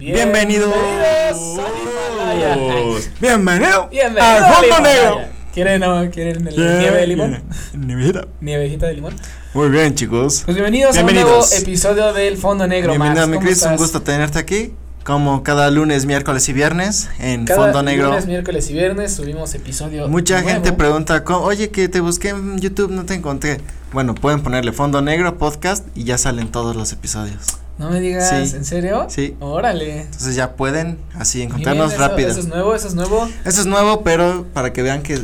Bienvenidos. 0.00 0.72
Bienvenidos. 2.38 3.10
Bienvenido. 3.20 3.88
Bienvenido 3.90 4.22
al 4.24 4.44
fondo 4.54 4.80
negro. 4.80 5.20
¿Quieren, 5.52 5.80
no, 5.80 6.10
¿Quieren 6.10 6.48
el 6.48 6.54
¿Quién? 6.54 6.78
nieve 6.78 6.96
de 7.00 7.06
limón? 7.06 7.42
Nievejita. 7.74 8.26
Nievejita 8.40 8.86
de 8.86 8.94
limón. 8.94 9.14
Muy 9.52 9.68
bien, 9.68 9.94
chicos. 9.94 10.40
Pues 10.46 10.54
bienvenidos, 10.56 10.96
a 10.96 11.00
un 11.00 11.06
Bienvenidos. 11.06 11.50
nuevo 11.50 11.62
episodio 11.62 12.12
del 12.14 12.38
Fondo 12.38 12.66
Negro. 12.66 12.92
Bienvenido, 12.92 13.26
Max. 13.26 13.28
mi 13.28 13.34
¿Cómo 13.34 13.46
Chris. 13.46 13.58
Un 13.60 13.64
estás? 13.72 13.78
gusto 13.80 14.00
tenerte 14.00 14.38
aquí. 14.38 14.72
Como 15.04 15.42
cada 15.42 15.70
lunes, 15.70 16.06
miércoles 16.06 16.48
y 16.48 16.54
viernes 16.54 17.10
en 17.18 17.44
Cada 17.44 17.60
Fondo 17.64 17.82
Negro. 17.82 18.08
lunes, 18.08 18.26
miércoles 18.26 18.70
y 18.70 18.72
viernes 18.72 19.12
subimos 19.14 19.54
episodio 19.54 20.08
Mucha 20.08 20.40
nuevo. 20.40 20.48
gente 20.48 20.72
pregunta, 20.72 21.22
oye, 21.42 21.68
que 21.70 21.90
te 21.90 22.00
busqué 22.00 22.30
en 22.30 22.58
YouTube, 22.58 22.90
no 22.90 23.04
te 23.04 23.12
encontré. 23.12 23.60
Bueno, 23.92 24.14
pueden 24.14 24.40
ponerle 24.42 24.72
Fondo 24.72 25.02
Negro 25.02 25.36
Podcast 25.36 25.86
y 25.94 26.04
ya 26.04 26.16
salen 26.16 26.50
todos 26.50 26.74
los 26.74 26.90
episodios. 26.92 27.58
No 27.80 27.90
me 27.90 27.98
digas, 27.98 28.28
Sí. 28.28 28.56
¿en 28.56 28.64
serio? 28.64 29.06
Sí. 29.08 29.36
Órale. 29.40 30.02
Entonces 30.02 30.36
ya 30.36 30.52
pueden 30.52 30.98
así 31.14 31.42
encontrarnos 31.42 31.88
bien, 31.88 32.00
eso- 32.00 32.08
rápido. 32.08 32.28
Eso 32.30 32.40
es 32.40 32.46
nuevo, 32.46 32.74
eso 32.74 32.86
es 32.88 32.94
nuevo. 32.94 33.28
Eso 33.44 33.60
es 33.60 33.66
nuevo, 33.66 34.02
pero 34.02 34.46
para 34.52 34.72
que 34.72 34.82
vean 34.82 35.02
que 35.02 35.18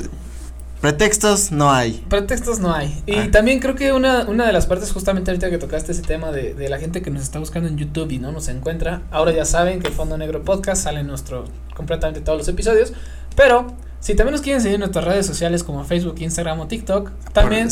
pretextos 0.81 1.53
no 1.53 1.71
hay. 1.73 2.05
Pretextos 2.09 2.59
no 2.61 2.73
hay. 2.75 3.03
Y 3.07 3.15
Ah. 3.17 3.31
también 3.31 3.61
creo 3.61 3.75
que 3.75 3.93
una, 3.93 4.25
una 4.27 4.47
de 4.47 4.53
las 4.53 4.67
partes, 4.67 4.93
justamente 4.93 5.31
ahorita 5.31 5.51
que 5.51 5.59
tocaste 5.59 5.93
ese 5.93 6.03
tema 6.03 6.31
de, 6.33 6.55
de 6.55 6.69
la 6.69 6.79
gente 6.79 7.03
que 7.03 7.11
nos 7.11 7.23
está 7.23 7.39
buscando 7.39 7.69
en 7.69 7.77
YouTube 7.77 8.11
y 8.13 8.19
no 8.19 8.31
nos 8.33 8.49
encuentra, 8.49 9.03
ahora 9.11 9.33
ya 9.33 9.45
saben 9.45 9.81
que 9.81 9.89
el 9.89 9.95
Fondo 9.95 10.17
Negro 10.19 10.43
Podcast 10.43 10.83
sale 10.85 11.01
en 11.01 11.07
nuestro, 11.07 11.45
completamente 11.75 12.21
todos 12.21 12.39
los 12.39 12.49
episodios, 12.49 12.93
pero 13.35 13.67
si 14.01 14.15
también 14.15 14.33
nos 14.33 14.41
quieren 14.43 14.61
seguir 14.61 14.75
en 14.75 14.81
nuestras 14.81 15.05
redes 15.05 15.27
sociales 15.27 15.65
como 15.65 15.85
Facebook, 15.85 16.17
Instagram 16.19 16.61
o 16.61 16.67
TikTok, 16.69 17.11
también 17.33 17.69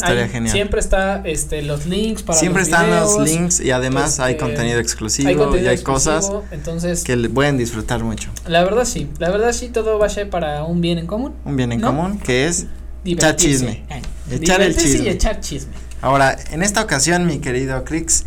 siempre 0.46 0.80
está 0.80 1.22
este 1.24 1.62
los 1.62 1.86
links 1.86 2.22
para 2.22 2.38
Siempre 2.38 2.62
los 2.62 2.68
están 2.68 2.90
los 2.90 3.18
links 3.20 3.60
y 3.60 3.70
además 3.70 4.18
hay 4.20 4.32
este, 4.32 4.44
contenido 4.44 4.80
exclusivo 4.80 5.28
hay 5.28 5.36
contenido 5.36 5.66
y 5.70 5.76
hay 5.76 5.82
cosas 5.82 6.24
exclusivo, 6.24 6.44
entonces 6.50 7.04
que 7.04 7.16
pueden 7.28 7.56
disfrutar 7.58 8.02
mucho. 8.02 8.30
la 8.46 8.64
verdad 8.64 8.84
sí, 8.84 9.08
la 9.18 9.30
verdad 9.30 9.52
sí 9.52 9.68
todo 9.68 9.98
va 9.98 10.06
a 10.06 10.10
ser 10.10 10.28
para 10.30 10.64
un 10.64 10.80
bien 10.80 10.98
en 10.98 11.06
común. 11.06 11.34
Un 11.44 11.56
bien 11.56 11.70
en 11.72 11.80
¿No? 11.80 11.88
común 11.88 12.18
que 12.18 12.46
es 12.46 12.66
Divertirse. 13.04 13.48
chisme. 13.48 13.84
Eh, 13.90 14.02
Echar 14.36 14.62
el 14.62 14.74
chisme. 14.76 15.04
y 15.04 15.08
echar 15.10 15.40
chisme. 15.40 15.72
Ahora, 16.00 16.36
en 16.50 16.62
esta 16.62 16.82
ocasión, 16.82 17.26
mi 17.26 17.38
querido 17.38 17.84
Crix, 17.84 18.24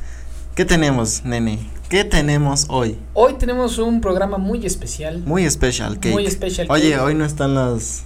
¿qué 0.56 0.66
tenemos, 0.66 1.26
nene? 1.26 1.60
¿Qué 1.90 2.04
tenemos 2.04 2.66
hoy? 2.70 3.00
Hoy 3.14 3.36
tenemos 3.36 3.78
un 3.78 4.02
programa 4.02 4.38
muy 4.38 4.66
especial. 4.66 5.20
Muy 5.26 5.46
especial. 5.46 5.98
Muy 6.12 6.26
especial 6.26 6.68
Oye, 6.70 6.92
cake. 6.92 7.02
hoy 7.02 7.16
no 7.16 7.24
están 7.26 7.56
los 7.56 8.04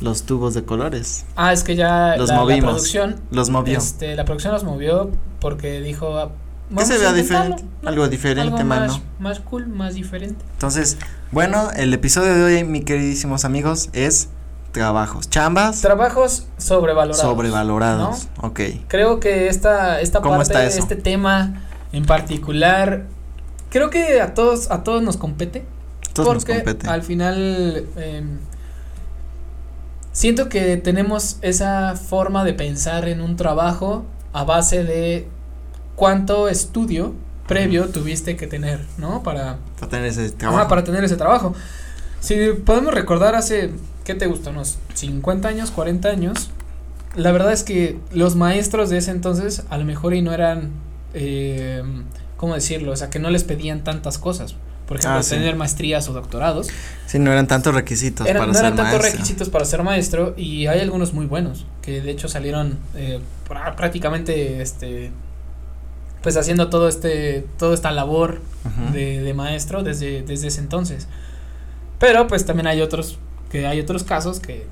los 0.00 0.22
tubos 0.22 0.54
de 0.54 0.64
colores. 0.64 1.26
Ah, 1.36 1.52
es 1.52 1.64
que 1.64 1.74
ya 1.74 2.16
Los 2.16 2.28
la, 2.30 2.36
producción, 2.46 3.20
Los 3.32 3.50
movió. 3.50 3.76
este, 3.78 4.14
la 4.14 4.24
producción 4.24 4.54
los 4.54 4.62
movió 4.64 5.10
porque 5.40 5.80
dijo, 5.80 6.16
ah, 6.16 6.30
vamos 6.70 6.88
se 6.88 6.98
vea 6.98 7.12
diferente, 7.12 7.64
¿no? 7.82 7.88
algo 7.88 8.08
diferente, 8.08 8.42
Algo 8.42 8.64
mano. 8.64 8.86
más, 8.92 9.00
más 9.18 9.40
cool, 9.40 9.66
más 9.66 9.94
diferente. 9.94 10.42
Entonces, 10.52 10.98
bueno, 11.32 11.70
el 11.76 11.92
episodio 11.92 12.32
de 12.32 12.44
hoy, 12.44 12.64
mi 12.64 12.82
queridísimos 12.82 13.44
amigos, 13.44 13.90
es 13.92 14.28
trabajos, 14.70 15.28
chambas 15.28 15.80
Trabajos 15.80 16.46
sobrevalorados. 16.58 17.20
sobrevalorados. 17.20 18.28
Ok. 18.40 18.60
Creo 18.86 19.18
que 19.18 19.48
esta, 19.48 20.00
esta 20.00 20.20
¿Cómo 20.20 20.36
parte, 20.36 20.64
este 20.68 20.94
tema 20.94 21.60
en 21.92 22.06
particular, 22.06 23.06
creo 23.70 23.90
que 23.90 24.20
a 24.20 24.34
todos, 24.34 24.70
a 24.70 24.82
todos 24.84 25.02
nos 25.02 25.16
compete. 25.16 25.64
Todos 26.12 26.34
nos 26.34 26.44
porque 26.44 26.62
compete. 26.62 26.88
al 26.88 27.02
final 27.02 27.86
em, 27.96 28.38
siento 30.12 30.48
que 30.48 30.76
tenemos 30.76 31.38
esa 31.42 31.94
forma 31.96 32.44
de 32.44 32.54
pensar 32.54 33.08
en 33.08 33.20
un 33.20 33.36
trabajo 33.36 34.04
a 34.32 34.44
base 34.44 34.84
de 34.84 35.28
cuánto 35.96 36.48
estudio 36.48 37.14
previo 37.46 37.88
tuviste 37.88 38.36
que 38.36 38.46
tener, 38.46 38.84
¿no? 38.98 39.22
Para, 39.22 39.58
Para 39.78 39.90
tener 39.90 40.06
ese 40.06 40.30
trabajo. 40.30 40.68
para 40.68 40.84
tener 40.84 41.02
ese 41.04 41.16
trabajo. 41.16 41.54
Si 42.20 42.34
podemos 42.64 42.92
recordar 42.92 43.34
hace, 43.34 43.70
¿qué 44.04 44.14
te 44.14 44.26
gusta? 44.26 44.50
Unos 44.50 44.78
50 44.94 45.48
años, 45.48 45.70
40 45.70 46.08
años. 46.08 46.50
La 47.16 47.32
verdad 47.32 47.52
es 47.52 47.62
que 47.64 47.98
los 48.12 48.36
maestros 48.36 48.90
de 48.90 48.98
ese 48.98 49.12
entonces 49.12 49.64
a 49.70 49.78
lo 49.78 49.84
mejor 49.84 50.14
y 50.14 50.20
no 50.22 50.32
eran, 50.32 50.70
eh, 51.14 51.82
¿cómo 52.38 52.54
decirlo? 52.54 52.92
O 52.92 52.96
sea, 52.96 53.10
que 53.10 53.18
no 53.18 53.28
les 53.28 53.44
pedían 53.44 53.84
tantas 53.84 54.16
cosas. 54.16 54.54
Por 54.86 54.96
ejemplo, 54.96 55.18
Ah, 55.18 55.22
sí. 55.22 55.30
tener 55.34 55.54
maestrías 55.54 56.08
o 56.08 56.14
doctorados. 56.14 56.68
Sí, 57.06 57.18
no 57.18 57.30
eran 57.30 57.46
tantos 57.46 57.74
requisitos 57.74 58.26
Eran- 58.26 58.40
para 58.40 58.46
no 58.46 58.54
ser 58.54 58.64
eran 58.64 58.76
tantos 58.76 58.92
maestro. 59.00 59.12
requisitos 59.18 59.48
para 59.50 59.64
ser 59.66 59.82
maestro 59.82 60.32
y 60.38 60.66
hay 60.66 60.80
algunos 60.80 61.12
muy 61.12 61.26
buenos 61.26 61.66
que 61.82 62.00
de 62.00 62.10
hecho 62.10 62.26
salieron 62.28 62.78
eh, 62.94 63.20
prácticamente 63.76 64.62
este 64.62 65.10
pues 66.22 66.36
haciendo 66.36 66.68
todo 66.70 66.88
este 66.88 67.46
toda 67.58 67.74
esta 67.74 67.90
labor 67.90 68.40
de, 68.92 69.20
de 69.22 69.34
maestro 69.34 69.82
desde 69.82 70.22
desde 70.22 70.48
ese 70.48 70.60
entonces 70.60 71.06
pero 71.98 72.26
pues 72.26 72.44
también 72.44 72.66
hay 72.66 72.80
otros 72.80 73.18
que 73.50 73.66
hay 73.66 73.80
otros 73.80 74.04
casos 74.04 74.40
que 74.40 74.66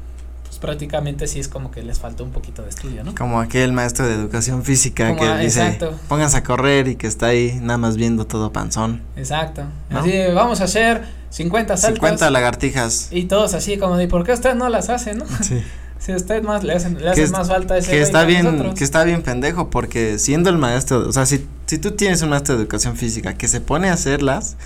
pues 0.57 0.71
prácticamente 0.71 1.27
sí 1.27 1.39
es 1.41 1.49
como 1.49 1.71
que 1.71 1.83
les 1.83 1.99
faltó 1.99 2.25
un 2.25 2.31
poquito 2.31 2.63
de 2.63 2.71
estudio 2.71 3.05
no 3.05 3.15
Como 3.15 3.41
aquel 3.41 3.73
maestro 3.73 4.07
de 4.07 4.15
educación 4.15 4.65
física 4.65 5.09
Como, 5.09 5.21
que 5.21 5.39
dice, 5.45 5.63
exacto. 5.67 5.95
pónganse 6.09 6.39
a 6.39 6.43
correr 6.43 6.89
y 6.89 6.97
que 6.97 7.07
está 7.07 7.27
ahí 7.27 7.59
nada 7.61 7.79
más 7.79 7.97
viendo 7.97 8.27
todo 8.27 8.53
panzón. 8.53 9.03
exacto 9.17 9.63
¿No? 9.91 10.01
así 10.01 10.13
vamos 10.35 10.61
a 10.61 10.65
hacer 10.65 11.03
50 11.31 11.77
saltos 11.77 11.97
50 11.99 12.31
lagartijas. 12.31 13.09
y 13.11 13.25
todos 13.25 13.53
así 13.55 13.77
como 13.77 13.97
de 13.97 14.09
por 14.09 14.25
qué 14.25 14.33
ustedes 14.33 14.57
no 14.57 14.69
las 14.69 14.89
hacen 14.89 15.19
no 15.19 15.27
Sí. 15.43 15.63
si 15.99 16.15
usted 16.15 16.43
más 16.43 16.63
le 16.65 16.75
hacen 16.75 16.95
le 16.95 17.01
Que 17.03 17.09
hacen 17.11 17.25
es- 17.25 17.31
más 17.33 17.49
falta 17.49 17.77
ese 17.77 17.91
Que 17.91 18.01
está 18.01 18.21
a 18.21 18.25
bien, 18.25 18.45
nosotros. 18.45 18.75
que 18.79 18.85
está 18.85 19.05
bien 19.05 19.23
pendejo 19.23 19.69
porque 19.71 20.19
siendo 20.19 20.49
el 20.51 20.57
maestro, 20.59 21.07
o 21.09 21.13
sea, 21.13 21.27
si, 21.27 21.47
si 21.67 21.79
tú 21.79 21.91
tienes 21.93 22.23
un 22.23 22.31
maestro 22.31 22.55
de 22.57 22.63
educación 22.63 22.97
física 22.97 23.35
que 23.35 23.49
se 23.49 23.61
pone 23.61 23.89
a 23.91 23.95
hacerlas, 23.95 24.57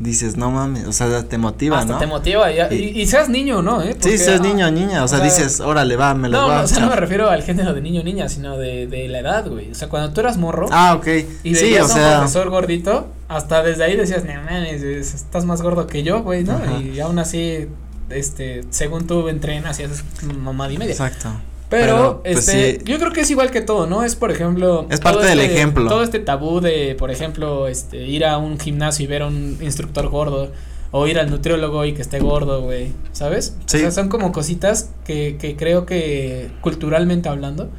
dices, 0.00 0.36
no 0.36 0.50
mames, 0.50 0.86
o 0.88 0.92
sea, 0.92 1.22
te 1.28 1.36
motiva, 1.38 1.78
Hasta 1.78 1.92
¿no? 1.92 1.98
te 1.98 2.06
motiva 2.06 2.50
y, 2.50 2.58
y, 2.74 3.00
y 3.02 3.06
seas 3.06 3.28
niño 3.28 3.58
o 3.58 3.62
no, 3.62 3.82
¿eh? 3.82 3.92
Sí, 3.92 3.98
Porque, 4.00 4.18
si 4.18 4.30
es 4.30 4.40
ah, 4.40 4.42
niño 4.42 4.66
o 4.66 4.70
niña, 4.70 5.02
o, 5.02 5.04
o 5.04 5.08
sea, 5.08 5.18
sea, 5.18 5.24
dices, 5.26 5.60
órale, 5.60 5.94
va, 5.96 6.14
me 6.14 6.28
las 6.30 6.40
No, 6.40 6.46
voy 6.46 6.54
a 6.54 6.58
no, 6.58 6.64
o 6.64 6.66
sea, 6.66 6.80
no 6.80 6.88
me 6.88 6.96
refiero 6.96 7.28
al 7.30 7.42
género 7.42 7.74
de 7.74 7.80
niño 7.82 8.00
o 8.00 8.04
niña, 8.04 8.28
sino 8.30 8.56
de, 8.56 8.86
de 8.86 9.06
la 9.08 9.18
edad, 9.20 9.46
güey. 9.46 9.70
O 9.70 9.74
sea, 9.74 9.88
cuando 9.88 10.12
tú 10.12 10.20
eras 10.20 10.38
morro 10.38 10.66
Ah, 10.72 10.94
ok. 10.94 11.06
y 11.44 11.54
sí, 11.54 11.74
o 11.76 11.80
a 11.80 11.84
un 11.84 11.88
sea, 11.90 12.16
profesor 12.18 12.48
gordito, 12.50 13.08
hasta 13.28 13.62
desde 13.62 13.84
ahí 13.84 13.96
decías, 13.96 14.24
no 14.24 14.32
mames, 14.42 14.82
es- 14.82 15.14
estás 15.14 15.44
más 15.44 15.60
gordo 15.62 15.86
que 15.86 16.02
yo, 16.02 16.22
güey, 16.22 16.44
¿no? 16.44 16.54
Ajá. 16.56 16.78
Y 16.80 16.98
aún 17.00 17.18
así, 17.18 17.68
este, 18.08 18.62
según 18.70 19.06
tú 19.06 19.28
entrenas 19.28 19.78
y 19.80 19.84
haces 19.84 20.02
mamada 20.38 20.72
y 20.72 20.78
media. 20.78 20.92
exacto. 20.92 21.28
Pero, 21.70 21.86
Pero, 21.86 22.20
pues, 22.24 22.48
este, 22.48 22.78
sí. 22.80 22.84
yo 22.84 22.98
creo 22.98 23.12
que 23.12 23.20
es 23.22 23.30
igual 23.30 23.50
que 23.50 23.60
todo, 23.62 23.86
¿no? 23.86 24.02
Es, 24.04 24.16
por 24.16 24.30
ejemplo. 24.30 24.86
Es 24.90 25.00
todo 25.00 25.12
parte 25.14 25.26
del 25.28 25.40
este- 25.40 25.54
ejemplo. 25.54 25.88
Todo 25.88 26.02
este 26.02 26.18
tabú 26.18 26.60
de, 26.60 26.96
por 26.98 27.10
ejemplo, 27.10 27.68
este, 27.68 27.98
ir 28.06 28.24
a 28.24 28.36
un 28.38 28.58
gimnasio 28.58 29.04
y 29.04 29.06
ver 29.06 29.22
a 29.22 29.28
un 29.28 29.56
instructor 29.62 30.08
gordo. 30.08 30.50
O 30.92 31.06
ir 31.06 31.20
al 31.20 31.30
nutriólogo 31.30 31.84
y 31.84 31.92
que 31.94 32.02
esté 32.02 32.18
gordo, 32.18 32.62
güey. 32.62 32.92
¿Sabes? 33.12 33.54
Sí. 33.66 33.76
O 33.76 33.80
sea, 33.80 33.90
son 33.92 34.08
como 34.08 34.32
cositas 34.32 34.90
que, 35.04 35.36
que 35.40 35.54
creo 35.56 35.86
que 35.86 36.50
culturalmente 36.60 37.28
hablando 37.28 37.70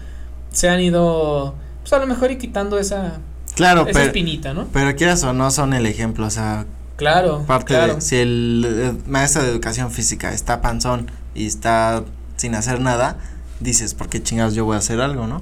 se 0.51 0.69
han 0.69 0.79
ido, 0.79 1.55
pues 1.81 1.91
a 1.93 1.99
lo 1.99 2.07
mejor 2.07 2.31
y 2.31 2.37
quitando 2.37 2.77
esa, 2.79 3.19
Claro, 3.55 3.81
esa 3.81 3.91
pero, 3.91 4.05
espinita, 4.05 4.53
¿no? 4.53 4.67
pero 4.71 4.95
quieras 4.95 5.23
o 5.23 5.33
no 5.33 5.51
son 5.51 5.73
el 5.73 5.85
ejemplo, 5.85 6.25
o 6.25 6.29
sea, 6.29 6.65
Claro. 6.97 7.43
parte 7.47 7.73
claro. 7.73 7.95
de, 7.95 8.01
si 8.01 8.17
el, 8.17 8.65
eh, 8.67 8.93
maestro 9.07 9.43
de 9.43 9.49
educación 9.49 9.91
física 9.91 10.33
está 10.33 10.61
panzón 10.61 11.09
y 11.35 11.45
está 11.47 12.03
sin 12.37 12.53
hacer 12.55 12.79
nada, 12.81 13.17
dices, 13.61 13.93
¿por 13.93 14.09
qué 14.09 14.21
chingados 14.21 14.53
yo 14.53 14.65
voy 14.65 14.75
a 14.75 14.79
hacer 14.79 14.99
algo, 15.01 15.27
no? 15.27 15.41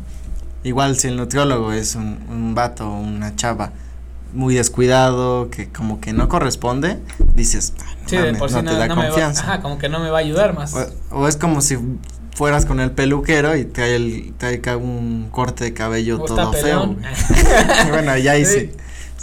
Igual 0.63 0.97
si 0.97 1.07
el 1.07 1.15
nutriólogo 1.17 1.71
es 1.71 1.95
un, 1.95 2.19
un 2.29 2.53
vato, 2.53 2.89
una 2.89 3.35
chava 3.35 3.71
muy 4.33 4.53
descuidado, 4.53 5.49
que 5.49 5.69
como 5.69 5.99
que 6.01 6.13
no 6.13 6.29
corresponde, 6.29 6.99
dices, 7.33 7.73
"Ah, 7.79 7.83
no, 8.03 8.09
Sí, 8.09 8.15
de 8.17 8.23
mames, 8.25 8.39
por 8.39 8.49
sí 8.49 8.55
no 8.57 8.61
no, 8.63 8.71
te 8.71 8.77
da 8.77 8.87
no 8.87 8.95
me 8.95 9.01
va, 9.03 9.07
confianza. 9.09 9.41
ajá, 9.43 9.61
como 9.61 9.79
que 9.79 9.89
no 9.89 9.99
me 9.99 10.09
va 10.11 10.17
a 10.19 10.21
ayudar 10.21 10.53
más. 10.53 10.75
O, 10.75 11.21
o 11.21 11.27
es 11.27 11.35
como 11.37 11.61
si 11.61 11.77
fueras 12.35 12.65
con 12.65 12.79
el 12.79 12.91
peluquero 12.91 13.55
y 13.55 13.65
trae, 13.65 13.95
el, 13.95 14.33
trae 14.37 14.61
un 14.75 15.29
corte 15.31 15.63
de 15.63 15.73
cabello 15.73 16.21
O 16.21 16.25
todo 16.25 16.51
feo. 16.53 16.61
pelón. 16.61 17.01
bueno, 17.89 18.17
ya 18.17 18.35
Sí. 18.35 18.41
hice. 18.41 18.75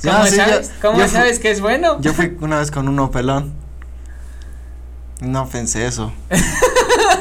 ¿Cómo 0.02 0.26
sí, 0.26 0.36
sabes? 0.36 0.68
yo- 0.68 0.74
¿Cómo 0.82 0.98
yo 0.98 1.04
fui- 1.04 1.12
sabes 1.16 1.38
que 1.38 1.50
es 1.50 1.60
bueno? 1.60 2.00
Yo 2.00 2.12
fui 2.12 2.36
una 2.40 2.58
vez 2.58 2.70
con 2.70 2.88
uno 2.88 3.10
pelón. 3.10 3.52
No 5.20 5.48
pensé 5.48 5.86
eso. 5.86 6.12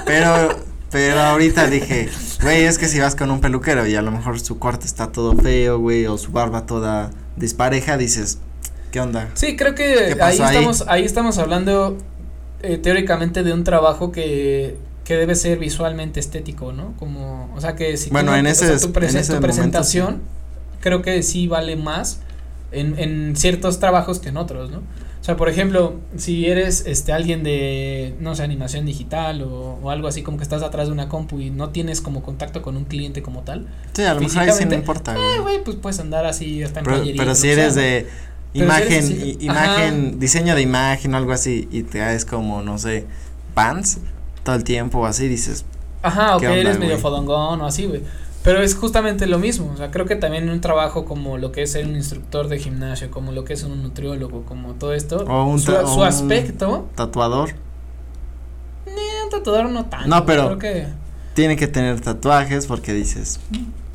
pero, 0.06 0.50
pero 0.96 1.20
ahorita 1.20 1.68
dije, 1.70 2.08
güey, 2.42 2.64
es 2.64 2.78
que 2.78 2.88
si 2.88 3.00
vas 3.02 3.16
con 3.16 3.30
un 3.30 3.42
peluquero 3.42 3.86
y 3.86 3.96
a 3.96 4.02
lo 4.02 4.12
mejor 4.12 4.40
su 4.40 4.60
corte 4.60 4.86
está 4.86 5.12
todo 5.12 5.36
feo, 5.36 5.78
güey, 5.78 6.06
o 6.06 6.18
su 6.18 6.32
barba 6.32 6.66
toda 6.66 7.12
dispareja, 7.36 7.98
dices, 7.98 8.38
¿qué 8.92 9.02
onda? 9.02 9.30
Sí, 9.34 9.58
creo 9.58 9.76
¿Qué 9.76 10.14
que 10.16 10.24
ahí 10.24 10.40
estamos, 10.40 10.86
ahí 10.88 11.04
estamos 11.04 11.38
hablando 11.38 11.98
eh, 12.62 12.78
teóricamente 12.78 13.44
de 13.44 13.52
un 13.52 13.66
trabajo 13.66 14.14
que, 14.14 14.78
que 15.04 15.18
debe 15.18 15.36
ser 15.36 15.60
visualmente 15.60 16.22
estético, 16.22 16.72
¿no? 16.72 16.94
Como, 16.98 17.52
o 17.54 17.60
sea 17.60 17.76
que 17.76 17.98
si 17.98 18.06
tú 18.08 18.14
Bueno, 18.14 18.32
no- 18.32 18.38
en 18.38 18.46
o 18.46 18.50
ese 18.50 18.78
sea, 18.78 18.88
tu, 18.88 18.94
prese- 18.94 19.10
en 19.10 19.18
ese 19.18 19.34
tu 19.34 19.34
momento, 19.34 19.42
presentación, 19.42 20.22
creo 20.80 21.02
que 21.02 21.22
sí 21.24 21.48
vale 21.48 21.76
más 21.76 22.22
en, 22.72 22.98
en 22.98 23.36
ciertos 23.36 23.80
trabajos 23.82 24.20
que 24.20 24.30
en 24.30 24.38
otros, 24.38 24.72
¿no? 24.72 24.82
O 25.26 25.28
sea, 25.28 25.38
por 25.38 25.50
ejemplo, 25.50 25.96
si 26.18 26.46
eres 26.46 26.84
este 26.86 27.12
alguien 27.12 27.42
de, 27.42 28.14
no 28.20 28.36
sé, 28.36 28.44
animación 28.44 28.86
digital 28.86 29.42
o, 29.42 29.80
o 29.82 29.90
algo 29.90 30.08
así 30.08 30.22
como 30.22 30.38
que 30.38 30.44
estás 30.44 30.62
atrás 30.62 30.86
de 30.86 30.94
una 30.94 31.10
compu 31.10 31.40
y 31.40 31.50
no 31.50 31.70
tienes 31.70 32.00
como 32.00 32.22
contacto 32.22 32.62
con 32.62 32.78
un 32.78 32.86
cliente 32.86 33.24
como 33.24 33.42
tal, 33.42 33.66
Sí, 33.94 34.04
a 34.04 34.14
lo 34.14 34.22
mejor 34.22 34.38
ahí 34.44 34.52
sí 34.52 34.66
no 34.66 34.76
importa, 34.76 35.16
eh, 35.16 35.40
güey. 35.40 35.64
pues 35.64 35.78
puedes 35.78 36.00
andar 36.00 36.28
así 36.28 36.62
hasta 36.62 36.82
en 36.82 36.86
Pero, 36.86 37.02
pero 37.18 37.34
si 37.34 37.50
eres 37.50 37.74
de 37.74 38.06
Pero 38.54 38.66
imagen, 38.66 39.04
si 39.04 39.14
eres 39.14 39.42
imagen, 39.42 40.20
diseño 40.20 40.54
de 40.54 40.62
imagen 40.62 41.16
o 41.16 41.18
algo 41.18 41.32
así 41.32 41.68
y 41.72 41.82
te 41.82 42.04
haces 42.04 42.24
como, 42.24 42.62
no 42.62 42.78
sé, 42.78 43.08
pants 43.56 43.98
todo 44.44 44.56
el 44.56 44.64
tiempo 44.64 45.00
o 45.00 45.06
así, 45.08 45.28
dices, 45.28 45.66
Ajá, 46.04 46.36
o 46.36 46.40
¿Qué 46.40 46.46
que 46.46 46.52
onda, 46.52 46.62
eres 46.70 46.78
medio 46.78 47.00
fodongón 47.00 47.62
o 47.62 47.66
así, 47.66 47.88
güey. 47.88 48.04
Pero 48.46 48.62
es 48.62 48.76
justamente 48.76 49.26
lo 49.28 49.40
mismo, 49.40 49.72
o 49.74 49.78
sea, 49.78 49.92
creo 49.92 50.06
que 50.06 50.16
también 50.16 50.48
un 50.50 50.62
trabajo 50.62 51.04
como 51.04 51.38
lo 51.38 51.52
que 51.52 51.64
es 51.64 51.72
ser 51.74 51.86
un 51.88 51.96
instructor 51.96 52.48
de 52.48 52.60
gimnasio, 52.60 53.10
como 53.12 53.32
lo 53.34 53.44
que 53.44 53.54
es 53.54 53.64
un 53.64 53.82
nutriólogo, 53.84 54.44
como 54.46 54.74
todo 54.76 54.94
esto, 54.94 55.26
O 55.28 55.46
un 55.46 55.60
su, 55.60 55.72
su 55.72 55.78
o 55.78 55.96
un- 56.02 56.04
aspecto, 56.08 56.88
tatuador, 56.96 57.50
eh, 57.50 58.92
un 59.24 59.30
tatuador 59.30 59.70
no 59.70 59.86
tanto. 59.86 60.08
No, 60.08 60.26
pero- 60.26 60.46
creo 60.46 60.60
que 60.60 60.88
tiene 61.34 61.56
que 61.58 61.68
tener 61.68 62.00
tatuajes 62.02 62.68
porque 62.68 62.94
dices, 62.94 63.40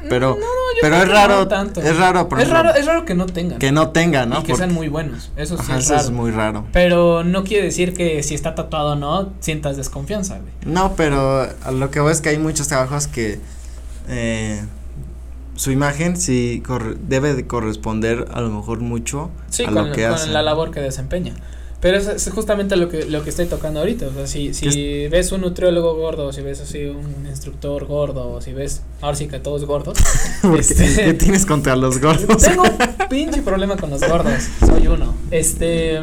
pero, 0.08 0.30
No, 0.30 0.40
no, 0.40 0.46
pero 0.82 0.96
es 0.96 1.08
raro, 1.08 1.36
no 1.36 1.48
tanto. 1.48 1.80
es 1.80 1.96
raro, 1.96 2.28
por 2.28 2.38
es 2.38 2.44
ejemplo, 2.48 2.62
raro, 2.64 2.76
es 2.78 2.86
raro 2.86 3.04
que 3.04 3.14
no 3.14 3.26
tengan. 3.26 3.58
que 3.58 3.70
no 3.72 3.90
tenga, 3.90 4.26
¿no? 4.26 4.36
y 4.36 4.42
que 4.42 4.48
Porque- 4.52 4.56
sean 4.64 4.74
muy 4.74 4.88
buenos, 4.88 5.30
eso 5.36 5.56
sí 5.56 5.62
ajá, 5.64 5.78
es 5.78 5.84
eso 5.84 5.92
raro. 5.94 6.04
es 6.06 6.10
muy 6.10 6.30
raro. 6.32 6.64
Pero 6.72 7.22
no 7.24 7.44
quiere 7.44 7.64
decir 7.66 7.94
que 7.94 8.22
si 8.22 8.34
está 8.34 8.54
tatuado 8.54 8.92
o 8.92 8.96
no, 8.96 9.32
sientas 9.40 9.76
desconfianza, 9.76 10.38
güey. 10.38 10.52
No, 10.66 10.94
pero 10.96 11.42
a 11.64 11.70
lo 11.70 11.90
que 11.90 12.00
voy 12.00 12.12
es 12.12 12.20
que 12.20 12.30
hay 12.30 12.38
muchos 12.38 12.68
trabajos 12.68 13.06
que 13.06 13.38
eh, 14.08 14.62
su 15.56 15.70
imagen 15.70 16.16
sí 16.16 16.62
corre- 16.66 16.96
debe 17.08 17.34
de 17.34 17.46
corresponder 17.46 18.26
a 18.32 18.40
lo 18.40 18.50
mejor 18.50 18.80
mucho 18.80 19.30
Sí, 19.50 19.64
a 19.64 19.66
con, 19.66 19.74
lo 19.88 19.92
que 19.94 20.04
con 20.04 20.14
hacen. 20.14 20.32
la 20.32 20.42
labor 20.42 20.70
que 20.70 20.80
desempeña. 20.80 21.34
Pero 21.80 21.96
es, 21.96 22.06
es 22.08 22.30
justamente 22.30 22.76
lo 22.76 22.90
que, 22.90 23.06
lo 23.06 23.22
que 23.24 23.30
estoy 23.30 23.46
tocando 23.46 23.80
ahorita. 23.80 24.06
O 24.08 24.12
sea, 24.12 24.26
si, 24.26 24.52
si 24.52 25.08
ves 25.08 25.32
un 25.32 25.40
nutriólogo 25.40 25.94
gordo, 25.96 26.30
si 26.30 26.42
ves 26.42 26.60
así 26.60 26.84
un 26.84 27.26
instructor 27.26 27.86
gordo, 27.86 28.32
o 28.32 28.42
si 28.42 28.52
ves, 28.52 28.82
ahora 29.00 29.16
sí 29.16 29.28
que 29.28 29.38
todos 29.38 29.64
gordos. 29.64 29.96
Este- 30.58 31.04
¿Qué 31.04 31.14
tienes 31.14 31.46
contra 31.46 31.76
los 31.76 31.98
gordos? 31.98 32.42
Tengo 32.42 32.64
un 32.64 33.08
pinche 33.08 33.40
problema 33.40 33.76
con 33.78 33.88
los 33.88 34.06
gordos. 34.06 34.42
Soy 34.60 34.88
uno. 34.88 35.14
Este. 35.30 36.00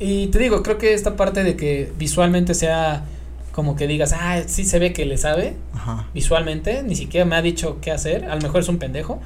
Y 0.00 0.26
te 0.28 0.40
digo, 0.40 0.64
creo 0.64 0.78
que 0.78 0.92
esta 0.92 1.14
parte 1.14 1.44
de 1.44 1.54
que 1.54 1.92
visualmente 1.96 2.54
sea 2.54 3.04
como 3.52 3.76
que 3.76 3.86
digas, 3.86 4.12
ah, 4.12 4.42
sí 4.46 4.64
se 4.64 4.78
ve 4.78 4.92
que 4.92 5.04
le 5.04 5.18
sabe, 5.18 5.54
Ajá. 5.74 6.08
visualmente, 6.14 6.82
ni 6.82 6.96
siquiera 6.96 7.26
me 7.26 7.36
ha 7.36 7.42
dicho 7.42 7.78
qué 7.80 7.90
hacer. 7.90 8.24
A 8.24 8.34
lo 8.34 8.40
mejor 8.40 8.62
es 8.62 8.68
un 8.68 8.78
pendejo. 8.78 9.20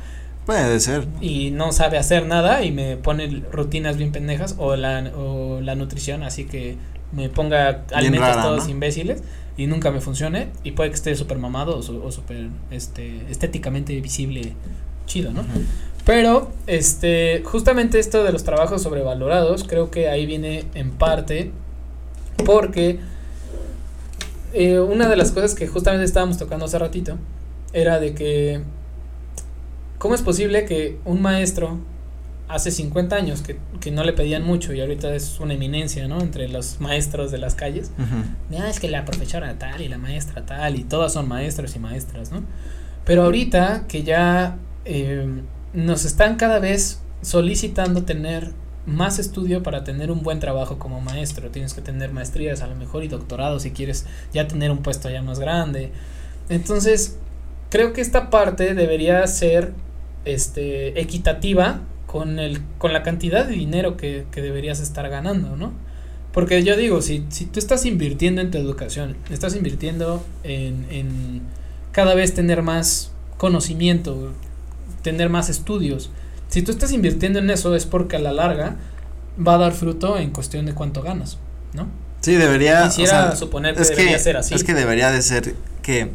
Puede 0.45 0.79
ser. 0.79 1.09
y 1.21 1.51
no 1.51 1.73
sabe 1.73 1.99
hacer 1.99 2.27
nada 2.27 2.63
y 2.63 2.71
me 2.71 2.97
pone 2.97 3.43
rutinas 3.51 3.97
bien 3.97 4.13
pendejas 4.13 4.55
o 4.59 4.77
la, 4.77 5.11
o 5.17 5.61
la 5.61 5.75
nutrición, 5.75 6.23
así 6.23 6.45
que 6.45 6.77
me 7.11 7.29
ponga 7.29 7.83
alimentos 7.93 8.29
rara, 8.29 8.43
todos 8.43 8.65
¿no? 8.65 8.71
imbéciles 8.71 9.23
y 9.57 9.67
nunca 9.67 9.91
me 9.91 10.01
funcione 10.01 10.49
y 10.63 10.73
puede 10.73 10.91
que 10.91 10.97
esté 10.97 11.17
súper 11.17 11.39
mamado 11.39 11.77
o, 11.77 12.07
o 12.07 12.13
súper 12.13 12.47
este, 12.71 13.23
estéticamente 13.29 14.01
visible, 14.01 14.53
chido, 15.07 15.33
¿no? 15.33 15.45
Pero, 16.05 16.53
este, 16.69 17.43
justamente 17.45 17.99
esto 17.99 18.23
de 18.23 18.31
los 18.31 18.45
trabajos 18.45 18.83
sobrevalorados, 18.83 19.65
creo 19.65 19.91
que 19.91 20.09
ahí 20.09 20.27
viene 20.27 20.65
en 20.75 20.93
parte 20.93 21.51
porque 22.45 23.01
eh, 24.57 24.81
una 24.81 25.09
de 25.09 25.17
las 25.17 25.33
cosas 25.33 25.55
que 25.55 25.67
justamente 25.67 26.05
estábamos 26.05 26.39
tocando 26.39 26.65
hace 26.65 26.79
ratito 26.79 27.19
era 27.75 28.01
de 28.01 28.15
que, 28.15 28.63
¿cómo 29.99 30.15
es 30.15 30.23
posible 30.23 30.65
que 30.65 30.99
un 31.05 31.21
maestro 31.21 31.79
hace 32.49 32.71
50 32.71 33.17
años 33.17 33.43
que, 33.43 33.59
que 33.81 33.91
no 33.91 34.03
le 34.03 34.15
pedían 34.15 34.45
mucho 34.45 34.73
y 34.73 34.81
ahorita 34.81 35.15
es 35.15 35.41
una 35.41 35.55
eminencia, 35.55 36.09
¿no? 36.09 36.21
Entre 36.21 36.49
los 36.49 36.81
maestros 36.81 37.31
de 37.31 37.39
las 37.39 37.55
calles. 37.55 37.91
Ah, 37.99 38.71
es 38.71 38.81
que 38.81 38.89
la 38.89 39.05
profesora 39.05 39.59
tal 39.59 39.83
y 39.83 39.89
la 39.89 39.99
maestra 39.99 40.47
tal 40.47 40.77
y 40.77 40.85
todas 40.85 41.13
son 41.13 41.29
maestros 41.29 41.77
y 41.77 41.79
maestras, 41.79 42.33
¿no? 42.33 42.43
Pero 43.05 43.25
ahorita 43.25 43.85
que 43.89 44.05
ya 44.05 44.57
eh, 44.87 45.43
nos 45.75 46.05
están 46.05 46.37
cada 46.37 46.61
vez 46.61 47.01
solicitando 47.21 48.05
tener 48.05 48.53
más 48.87 49.19
estudio 49.19 49.63
para 49.63 49.85
tener 49.85 50.11
un 50.11 50.23
buen 50.23 50.41
trabajo 50.41 50.79
como 50.79 51.01
maestro. 51.01 51.51
Tienes 51.51 51.75
que 51.75 51.83
tener 51.83 52.13
maestrías 52.13 52.63
a 52.63 52.67
lo 52.67 52.77
mejor 52.77 53.05
y 53.05 53.09
doctorado 53.09 53.59
si 53.61 53.73
quieres 53.73 54.07
ya 54.33 54.47
tener 54.49 54.71
un 54.71 54.79
puesto 54.79 55.11
ya 55.11 55.23
más 55.23 55.39
grande. 55.39 55.91
Entonces, 56.49 57.19
creo 57.71 57.93
que 57.93 58.01
esta 58.01 58.31
parte 58.31 58.75
debería 58.75 59.27
ser 59.27 59.73
este 60.25 61.01
equitativa 61.01 61.81
con 62.07 62.39
el 62.39 62.61
con 62.79 62.93
la 62.93 63.03
cantidad 63.03 63.47
de 63.47 63.55
dinero 63.55 63.97
que, 63.97 64.27
que 64.31 64.43
deberías 64.43 64.81
estar 64.81 65.09
ganando, 65.09 65.57
¿no? 65.57 65.73
Porque 66.33 66.63
yo 66.63 66.77
digo, 66.77 67.01
si, 67.01 67.25
si 67.31 67.47
tú 67.47 67.59
estás 67.59 67.87
invirtiendo 67.87 68.43
en 68.43 68.51
tu 68.51 68.59
educación, 68.59 69.17
estás 69.31 69.57
invirtiendo 69.57 70.23
en, 70.45 70.87
en 70.91 71.41
cada 71.93 72.15
vez 72.15 72.35
tener 72.35 72.63
más 72.63 73.11
conocimiento, 73.39 74.33
tener 75.03 75.31
más 75.31 75.49
estudios, 75.49 76.11
si 76.49 76.63
tú 76.63 76.73
estás 76.73 76.93
invirtiendo 76.93 77.39
en 77.39 77.51
eso 77.51 77.75
es 77.75 77.87
porque 77.87 78.17
a 78.17 78.19
la 78.19 78.33
larga 78.33 78.77
va 79.47 79.55
a 79.55 79.59
dar 79.59 79.73
fruto 79.73 80.19
en 80.19 80.31
cuestión 80.31 80.67
de 80.67 80.75
cuánto 80.75 81.03
ganas, 81.03 81.39
¿no? 81.73 81.89
Sí, 82.21 82.35
debería. 82.35 82.85
o 82.85 82.89
Quisiera 82.89 83.29
sea, 83.29 83.37
suponer 83.37 83.75
que 83.75 83.83
es 83.83 83.91
debería 83.91 84.13
que, 84.13 84.19
ser 84.19 84.37
así. 84.37 84.55
Es 84.55 84.65
que 84.65 84.75
debería 84.75 85.11
de 85.11 85.23
ser 85.23 85.55
que. 85.83 86.11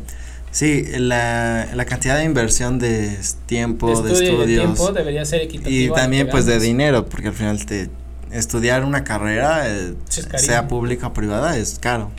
Sí, 0.52 0.84
la, 0.98 1.70
la 1.74 1.86
cantidad 1.86 2.18
de 2.18 2.26
inversión 2.26 2.78
de 2.78 3.18
tiempo, 3.46 4.02
de, 4.02 4.12
estudio 4.12 4.18
y 4.18 4.48
de 4.48 4.54
estudios. 4.56 4.76
tiempo 4.76 4.92
debería 4.92 5.24
ser 5.24 5.42
equitativa. 5.42 5.72
y 5.72 5.90
también 5.90 6.28
pues 6.28 6.46
de 6.46 6.60
dinero, 6.60 7.06
porque 7.06 7.30
al 7.30 7.34
final 7.34 7.66
te 7.66 7.90
estudiar 8.32 8.84
una 8.84 9.04
carrera, 9.04 9.64
eh, 9.68 9.94
sea 10.10 10.68
pública 10.68 11.08
o 11.08 11.14
privada, 11.14 11.58
es 11.58 11.80
caro. 11.80 12.12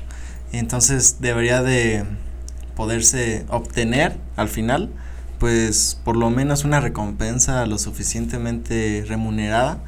Entonces 0.52 1.16
debería 1.20 1.62
de 1.62 2.04
poderse 2.76 3.44
obtener 3.48 4.16
al 4.36 4.48
final, 4.48 4.90
pues 5.42 5.98
por 6.04 6.16
lo 6.16 6.30
menos 6.30 6.62
una 6.62 6.78
recompensa 6.78 7.66
lo 7.66 7.76
suficientemente 7.76 9.04
remunerada 9.08 9.78